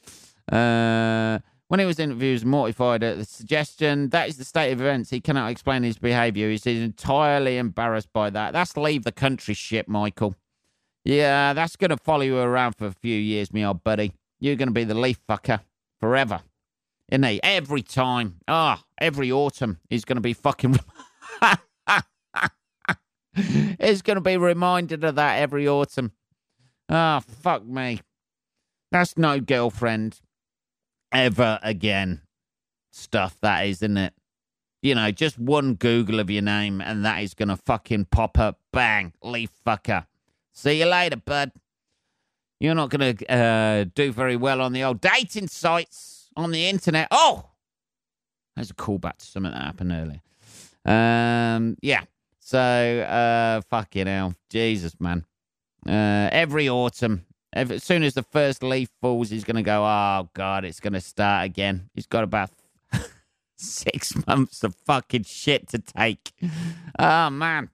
Uh, 0.50 1.40
when 1.68 1.80
he 1.80 1.86
was 1.86 1.98
interviewed, 1.98 2.28
he 2.28 2.32
was 2.32 2.44
mortified 2.44 3.02
at 3.02 3.18
the 3.18 3.24
suggestion. 3.24 4.10
That 4.10 4.28
is 4.28 4.36
the 4.36 4.44
state 4.44 4.72
of 4.72 4.80
events. 4.80 5.10
He 5.10 5.20
cannot 5.20 5.50
explain 5.50 5.82
his 5.82 5.98
behaviour. 5.98 6.48
He's 6.48 6.66
entirely 6.66 7.58
embarrassed 7.58 8.12
by 8.12 8.30
that. 8.30 8.52
That's 8.52 8.76
leave 8.76 9.02
the 9.02 9.12
country 9.12 9.54
shit, 9.54 9.88
Michael. 9.88 10.36
Yeah, 11.06 11.52
that's 11.52 11.76
going 11.76 11.90
to 11.90 11.96
follow 11.98 12.22
you 12.22 12.36
around 12.36 12.72
for 12.72 12.86
a 12.86 12.92
few 12.92 13.16
years, 13.16 13.52
me 13.52 13.64
old 13.64 13.84
buddy. 13.84 14.12
You're 14.40 14.56
going 14.56 14.70
to 14.70 14.74
be 14.74 14.82
the 14.82 14.96
leaf 14.96 15.20
fucker 15.28 15.60
forever. 16.00 16.40
Isn't 17.08 17.22
he? 17.22 17.40
Every 17.44 17.82
time. 17.82 18.40
Ah, 18.48 18.80
oh, 18.80 18.84
every 18.98 19.30
autumn, 19.30 19.78
he's 19.88 20.04
going 20.04 20.16
to 20.16 20.20
be 20.20 20.32
fucking. 20.32 20.80
he's 23.80 24.02
going 24.02 24.16
to 24.16 24.20
be 24.20 24.36
reminded 24.36 25.04
of 25.04 25.14
that 25.14 25.38
every 25.38 25.68
autumn. 25.68 26.10
Ah, 26.88 27.18
oh, 27.18 27.32
fuck 27.40 27.64
me. 27.64 28.00
That's 28.90 29.16
no 29.16 29.38
girlfriend 29.38 30.20
ever 31.12 31.60
again 31.62 32.22
stuff 32.92 33.36
that 33.42 33.64
is, 33.64 33.76
isn't 33.76 33.96
it? 33.96 34.12
You 34.82 34.96
know, 34.96 35.12
just 35.12 35.38
one 35.38 35.74
Google 35.74 36.18
of 36.18 36.30
your 36.30 36.42
name 36.42 36.80
and 36.80 37.04
that 37.04 37.22
is 37.22 37.34
going 37.34 37.50
to 37.50 37.56
fucking 37.56 38.06
pop 38.06 38.40
up. 38.40 38.58
Bang, 38.72 39.12
leaf 39.22 39.50
fucker. 39.64 40.06
See 40.56 40.80
you 40.80 40.86
later, 40.86 41.16
bud. 41.18 41.52
You're 42.58 42.74
not 42.74 42.88
going 42.88 43.14
to 43.14 43.30
uh, 43.30 43.84
do 43.94 44.10
very 44.10 44.36
well 44.36 44.62
on 44.62 44.72
the 44.72 44.84
old 44.84 45.02
dating 45.02 45.48
sites 45.48 46.30
on 46.34 46.50
the 46.50 46.66
internet. 46.66 47.08
Oh, 47.10 47.50
there's 48.54 48.70
a 48.70 48.74
callback 48.74 49.18
to 49.18 49.26
something 49.26 49.52
that 49.52 49.60
happened 49.60 49.92
earlier. 49.92 50.22
Um, 50.86 51.76
yeah. 51.82 52.04
So, 52.40 52.58
uh, 52.58 53.60
fucking 53.68 54.06
hell. 54.06 54.34
Jesus, 54.48 54.98
man. 54.98 55.26
Uh, 55.86 56.30
every 56.32 56.70
autumn, 56.70 57.26
as 57.52 57.84
soon 57.84 58.02
as 58.02 58.14
the 58.14 58.22
first 58.22 58.62
leaf 58.62 58.88
falls, 59.02 59.28
he's 59.28 59.44
going 59.44 59.56
to 59.56 59.62
go, 59.62 59.84
oh, 59.84 60.30
God, 60.32 60.64
it's 60.64 60.80
going 60.80 60.94
to 60.94 61.02
start 61.02 61.44
again. 61.44 61.90
He's 61.92 62.06
got 62.06 62.24
about 62.24 62.50
six 63.56 64.14
months 64.26 64.64
of 64.64 64.74
fucking 64.86 65.24
shit 65.24 65.68
to 65.68 65.80
take. 65.80 66.32
Oh, 66.98 67.28
man. 67.28 67.68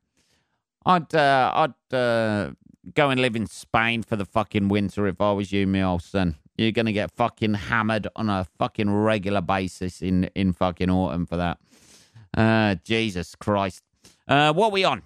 I'd, 0.84 1.14
uh, 1.14 1.52
I'd 1.54 1.96
uh, 1.96 2.50
go 2.94 3.10
and 3.10 3.20
live 3.20 3.36
in 3.36 3.46
Spain 3.46 4.02
for 4.02 4.16
the 4.16 4.24
fucking 4.24 4.68
winter 4.68 5.06
if 5.06 5.20
I 5.20 5.32
was 5.32 5.52
you, 5.52 5.66
my 5.66 5.82
old 5.82 6.02
son. 6.02 6.36
You're 6.56 6.72
to 6.72 6.92
get 6.92 7.10
fucking 7.10 7.54
hammered 7.54 8.08
on 8.14 8.28
a 8.28 8.46
fucking 8.58 8.90
regular 8.92 9.40
basis 9.40 10.02
in, 10.02 10.24
in 10.34 10.52
fucking 10.52 10.90
autumn 10.90 11.26
for 11.26 11.36
that. 11.36 11.58
Uh, 12.36 12.76
Jesus 12.84 13.34
Christ. 13.34 13.82
Uh, 14.28 14.52
what 14.52 14.68
are 14.68 14.72
we 14.72 14.84
on? 14.84 15.02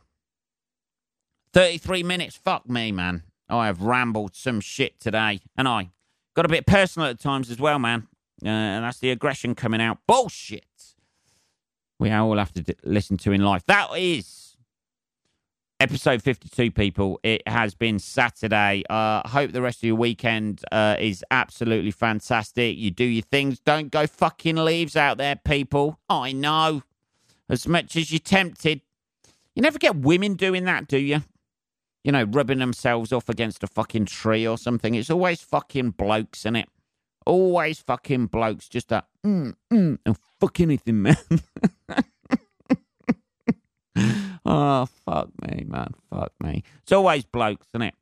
33 1.52 2.02
minutes. 2.02 2.36
Fuck 2.36 2.68
me, 2.68 2.92
man. 2.92 3.22
I 3.48 3.66
have 3.66 3.80
rambled 3.80 4.34
some 4.34 4.60
shit 4.60 4.98
today, 4.98 5.40
and 5.56 5.68
I 5.68 5.90
got 6.34 6.44
a 6.44 6.48
bit 6.48 6.66
personal 6.66 7.08
at 7.08 7.20
times 7.20 7.50
as 7.50 7.58
well, 7.58 7.78
man. 7.78 8.08
Uh, 8.44 8.48
and 8.48 8.84
that's 8.84 8.98
the 8.98 9.10
aggression 9.10 9.54
coming 9.54 9.80
out. 9.80 9.98
Bullshit. 10.06 10.64
We 11.98 12.10
all 12.10 12.36
have 12.36 12.52
to 12.52 12.62
d- 12.62 12.74
listen 12.84 13.16
to 13.18 13.32
in 13.32 13.42
life. 13.42 13.64
That 13.66 13.88
is 13.96 14.45
episode 15.80 16.22
52, 16.22 16.70
people. 16.70 17.20
It 17.22 17.46
has 17.46 17.74
been 17.74 17.98
Saturday. 17.98 18.82
Uh, 18.88 19.22
I 19.24 19.28
hope 19.28 19.52
the 19.52 19.62
rest 19.62 19.78
of 19.78 19.84
your 19.84 19.96
weekend 19.96 20.62
uh, 20.72 20.96
is 20.98 21.24
absolutely 21.30 21.90
fantastic. 21.90 22.76
You 22.76 22.90
do 22.90 23.04
your 23.04 23.22
things. 23.22 23.58
Don't 23.60 23.90
go 23.90 24.06
fucking 24.06 24.56
leaves 24.56 24.96
out 24.96 25.18
there, 25.18 25.36
people. 25.36 25.98
I 26.08 26.32
know. 26.32 26.82
As 27.48 27.68
much 27.68 27.96
as 27.96 28.10
you're 28.10 28.18
tempted. 28.18 28.80
You 29.54 29.62
never 29.62 29.78
get 29.78 29.96
women 29.96 30.34
doing 30.34 30.64
that, 30.64 30.88
do 30.88 30.98
you? 30.98 31.22
you 32.06 32.12
know, 32.12 32.22
rubbing 32.22 32.60
themselves 32.60 33.12
off 33.12 33.28
against 33.28 33.64
a 33.64 33.66
fucking 33.66 34.06
tree 34.06 34.46
or 34.46 34.56
something. 34.56 34.94
It's 34.94 35.10
always 35.10 35.40
fucking 35.40 35.90
blokes, 35.90 36.42
isn't 36.42 36.54
it? 36.54 36.68
Always 37.26 37.80
fucking 37.80 38.26
blokes, 38.26 38.68
just 38.68 38.90
that, 38.90 39.08
mm, 39.26 39.54
mm, 39.72 39.98
and 40.06 40.16
fuck 40.38 40.60
anything, 40.60 41.02
man. 41.02 41.16
oh, 44.46 44.86
fuck 45.04 45.28
me, 45.42 45.64
man. 45.66 45.92
Fuck 46.10 46.32
me. 46.40 46.62
It's 46.82 46.92
always 46.92 47.24
blokes, 47.24 47.66
isn't 47.74 47.82
it? 47.82 47.94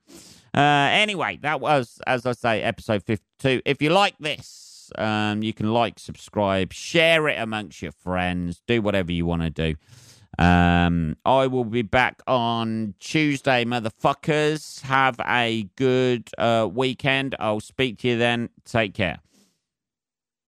Uh, 0.55 0.89
anyway, 0.93 1.39
that 1.43 1.61
was, 1.61 2.01
as 2.07 2.27
I 2.27 2.33
say, 2.33 2.63
episode 2.63 3.03
52. 3.03 3.63
If 3.65 3.83
you 3.83 3.91
like 3.91 4.15
this, 4.19 4.93
um, 4.97 5.43
you 5.43 5.53
can 5.53 5.73
like, 5.73 5.99
subscribe, 5.99 6.73
share 6.73 7.29
it 7.29 7.39
amongst 7.39 7.83
your 7.83 7.93
friends, 7.93 8.63
do 8.67 8.81
whatever 8.81 9.11
you 9.11 9.27
want 9.27 9.43
to 9.43 9.51
do. 9.51 9.75
Um, 10.39 11.17
I 11.25 11.47
will 11.47 11.65
be 11.65 11.83
back 11.83 12.21
on 12.27 12.95
Tuesday, 12.99 13.65
motherfuckers. 13.65 14.83
Have 14.83 15.21
a 15.27 15.69
good 15.77 16.29
uh, 16.39 16.69
weekend. 16.73 17.37
I'll 17.39 17.61
speak 17.61 17.99
to 17.99 18.09
you 18.09 18.19
then. 18.19 18.51
Take 18.65 18.95
care. 18.95 19.19